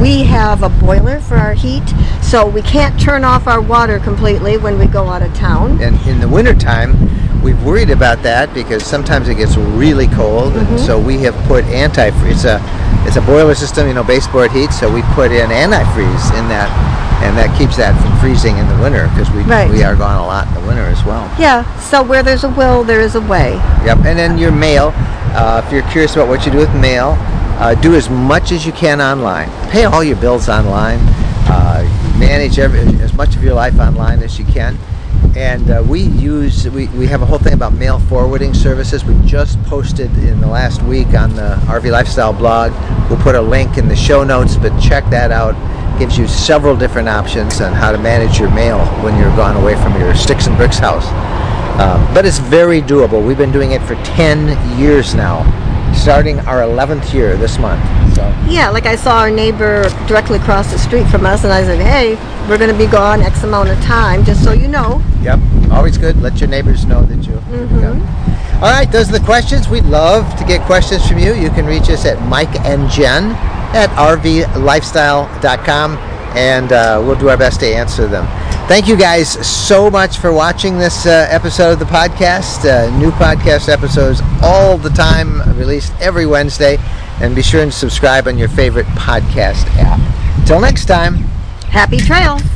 We 0.00 0.22
have 0.24 0.62
a 0.62 0.68
boiler 0.68 1.20
for 1.20 1.36
our 1.36 1.54
heat, 1.54 1.82
so 2.22 2.46
we 2.46 2.62
can't 2.62 2.98
turn 3.00 3.24
off 3.24 3.46
our 3.46 3.60
water 3.60 3.98
completely 3.98 4.56
when 4.58 4.78
we 4.78 4.86
go 4.86 5.06
out 5.08 5.22
of 5.22 5.34
town. 5.34 5.80
And 5.82 6.00
in 6.06 6.20
the 6.20 6.28
wintertime, 6.28 7.42
we've 7.42 7.62
worried 7.64 7.90
about 7.90 8.22
that 8.22 8.52
because 8.54 8.84
sometimes 8.84 9.28
it 9.28 9.36
gets 9.36 9.56
really 9.56 10.06
cold, 10.08 10.52
Mm-hmm. 10.52 10.74
and 10.74 10.80
so 10.80 11.00
we 11.00 11.18
have 11.18 11.34
put 11.46 11.64
antifreeze. 11.64 12.30
It's 12.32 12.44
a 12.44 12.60
it's 13.06 13.16
a 13.16 13.22
boiler 13.22 13.54
system, 13.54 13.88
you 13.88 13.94
know, 13.94 14.04
baseboard 14.04 14.52
heat. 14.52 14.70
So 14.72 14.92
we 14.92 15.00
put 15.14 15.32
in 15.32 15.48
antifreeze 15.50 16.30
in 16.38 16.46
that, 16.48 16.68
and 17.22 17.36
that 17.36 17.56
keeps 17.58 17.76
that 17.76 17.92
from 18.02 18.16
freezing 18.18 18.56
in 18.58 18.66
the 18.68 18.76
winter 18.82 19.08
because 19.08 19.30
we 19.30 19.42
Right. 19.42 19.70
we 19.70 19.82
are 19.82 19.94
gone 19.96 20.16
a 20.18 20.26
lot 20.26 20.46
in 20.48 20.54
the 20.54 20.60
winter 20.66 20.82
as 20.84 21.04
well. 21.04 21.28
Yeah, 21.38 21.64
so 21.78 22.02
where 22.02 22.22
there's 22.22 22.44
a 22.44 22.48
will, 22.50 22.82
there 22.84 23.00
is 23.00 23.14
a 23.14 23.20
way. 23.20 23.54
Yep, 23.84 23.98
and 24.04 24.18
then 24.18 24.38
your 24.38 24.52
mail. 24.52 24.92
Uh, 25.32 25.62
if 25.64 25.72
you're 25.72 25.82
curious 25.90 26.16
about 26.16 26.28
what 26.28 26.44
you 26.44 26.50
do 26.52 26.58
with 26.58 26.74
mail, 26.74 27.16
uh, 27.60 27.74
do 27.74 27.94
as 27.94 28.10
much 28.10 28.52
as 28.52 28.66
you 28.66 28.72
can 28.72 29.00
online. 29.00 29.48
Pay 29.70 29.84
all 29.84 30.02
your 30.02 30.16
bills 30.16 30.48
online. 30.48 30.98
Uh, 31.46 31.82
manage 32.18 32.58
every, 32.58 32.80
as 33.02 33.12
much 33.14 33.36
of 33.36 33.42
your 33.42 33.54
life 33.54 33.78
online 33.78 34.22
as 34.22 34.38
you 34.38 34.44
can. 34.44 34.76
And 35.36 35.70
uh, 35.70 35.84
we 35.86 36.02
use 36.02 36.68
we, 36.68 36.88
we 36.88 37.06
have 37.06 37.22
a 37.22 37.26
whole 37.26 37.38
thing 37.38 37.52
about 37.52 37.72
mail 37.72 37.98
forwarding 37.98 38.52
services. 38.54 39.04
We 39.04 39.14
just 39.26 39.62
posted 39.64 40.10
in 40.18 40.40
the 40.40 40.46
last 40.46 40.82
week 40.82 41.14
on 41.14 41.34
the 41.34 41.58
RV 41.66 41.90
Lifestyle 41.90 42.32
blog. 42.32 42.72
We'll 43.08 43.22
put 43.22 43.34
a 43.34 43.40
link 43.40 43.78
in 43.78 43.88
the 43.88 43.96
show 43.96 44.24
notes, 44.24 44.56
but 44.56 44.78
check 44.80 45.08
that 45.10 45.30
out. 45.30 45.54
Gives 45.98 46.18
you 46.18 46.26
several 46.26 46.76
different 46.76 47.08
options 47.08 47.60
on 47.60 47.72
how 47.72 47.92
to 47.92 47.98
manage 47.98 48.38
your 48.38 48.50
mail 48.50 48.84
when 49.02 49.18
you're 49.18 49.34
gone 49.36 49.56
away 49.56 49.74
from 49.76 49.98
your 50.00 50.14
sticks 50.14 50.46
and 50.46 50.56
bricks 50.56 50.78
house. 50.78 51.06
Um, 51.80 52.12
but 52.12 52.26
it's 52.26 52.38
very 52.38 52.82
doable. 52.82 53.26
We've 53.26 53.38
been 53.38 53.52
doing 53.52 53.72
it 53.72 53.82
for 53.82 53.94
10 54.04 54.78
years 54.78 55.14
now, 55.14 55.44
starting 55.94 56.38
our 56.40 56.60
11th 56.60 57.14
year 57.14 57.36
this 57.36 57.58
month. 57.58 57.80
So, 58.14 58.22
Yeah, 58.48 58.70
like 58.70 58.86
I 58.86 58.96
saw 58.96 59.18
our 59.18 59.30
neighbor 59.30 59.84
directly 60.06 60.38
across 60.38 60.70
the 60.72 60.78
street 60.78 61.06
from 61.08 61.26
us, 61.26 61.44
and 61.44 61.52
I 61.52 61.62
said, 61.62 61.78
hey, 61.80 62.16
we're 62.48 62.58
going 62.58 62.70
to 62.70 62.76
be 62.78 62.86
gone 62.86 63.20
X 63.22 63.42
amount 63.44 63.68
of 63.68 63.78
time, 63.82 64.24
just 64.24 64.42
so 64.42 64.52
you 64.52 64.68
know. 64.68 65.02
yep, 65.22 65.38
always 65.70 65.98
good. 65.98 66.20
Let 66.20 66.40
your 66.40 66.48
neighbors 66.48 66.84
know 66.86 67.02
that 67.02 67.26
you. 67.26 67.34
you 67.52 68.02
All 68.56 68.70
right, 68.70 68.90
those 68.90 69.08
are 69.10 69.18
the 69.18 69.24
questions. 69.24 69.68
We'd 69.68 69.84
love 69.84 70.34
to 70.38 70.44
get 70.44 70.62
questions 70.66 71.06
from 71.06 71.18
you. 71.18 71.34
You 71.34 71.50
can 71.50 71.66
reach 71.66 71.88
us 71.90 72.04
at 72.04 72.20
Mike 72.28 72.54
and 72.60 72.90
Jen 72.90 73.32
at 73.74 73.88
rvlifestyle.com, 73.90 75.96
and 76.36 76.72
uh, 76.72 77.00
we'll 77.04 77.18
do 77.18 77.28
our 77.28 77.36
best 77.36 77.60
to 77.60 77.66
answer 77.66 78.06
them. 78.08 78.26
Thank 78.66 78.86
you 78.86 78.96
guys 78.96 79.28
so 79.44 79.90
much 79.90 80.18
for 80.18 80.32
watching 80.32 80.78
this 80.78 81.04
uh, 81.04 81.26
episode 81.28 81.72
of 81.72 81.78
the 81.80 81.86
podcast. 81.86 82.64
Uh, 82.64 82.88
new 83.00 83.10
podcast 83.10 83.68
episodes 83.68 84.22
all 84.42 84.78
the 84.78 84.90
time, 84.90 85.42
released 85.58 85.92
every 86.00 86.24
Wednesday. 86.24 86.78
And 87.20 87.34
be 87.34 87.42
sure 87.42 87.62
and 87.62 87.72
subscribe 87.72 88.26
on 88.26 88.38
your 88.38 88.48
favorite 88.48 88.86
podcast 88.86 89.66
app. 89.76 90.00
Till 90.46 90.60
next 90.60 90.86
time. 90.86 91.16
Happy 91.68 91.98
trails! 91.98 92.49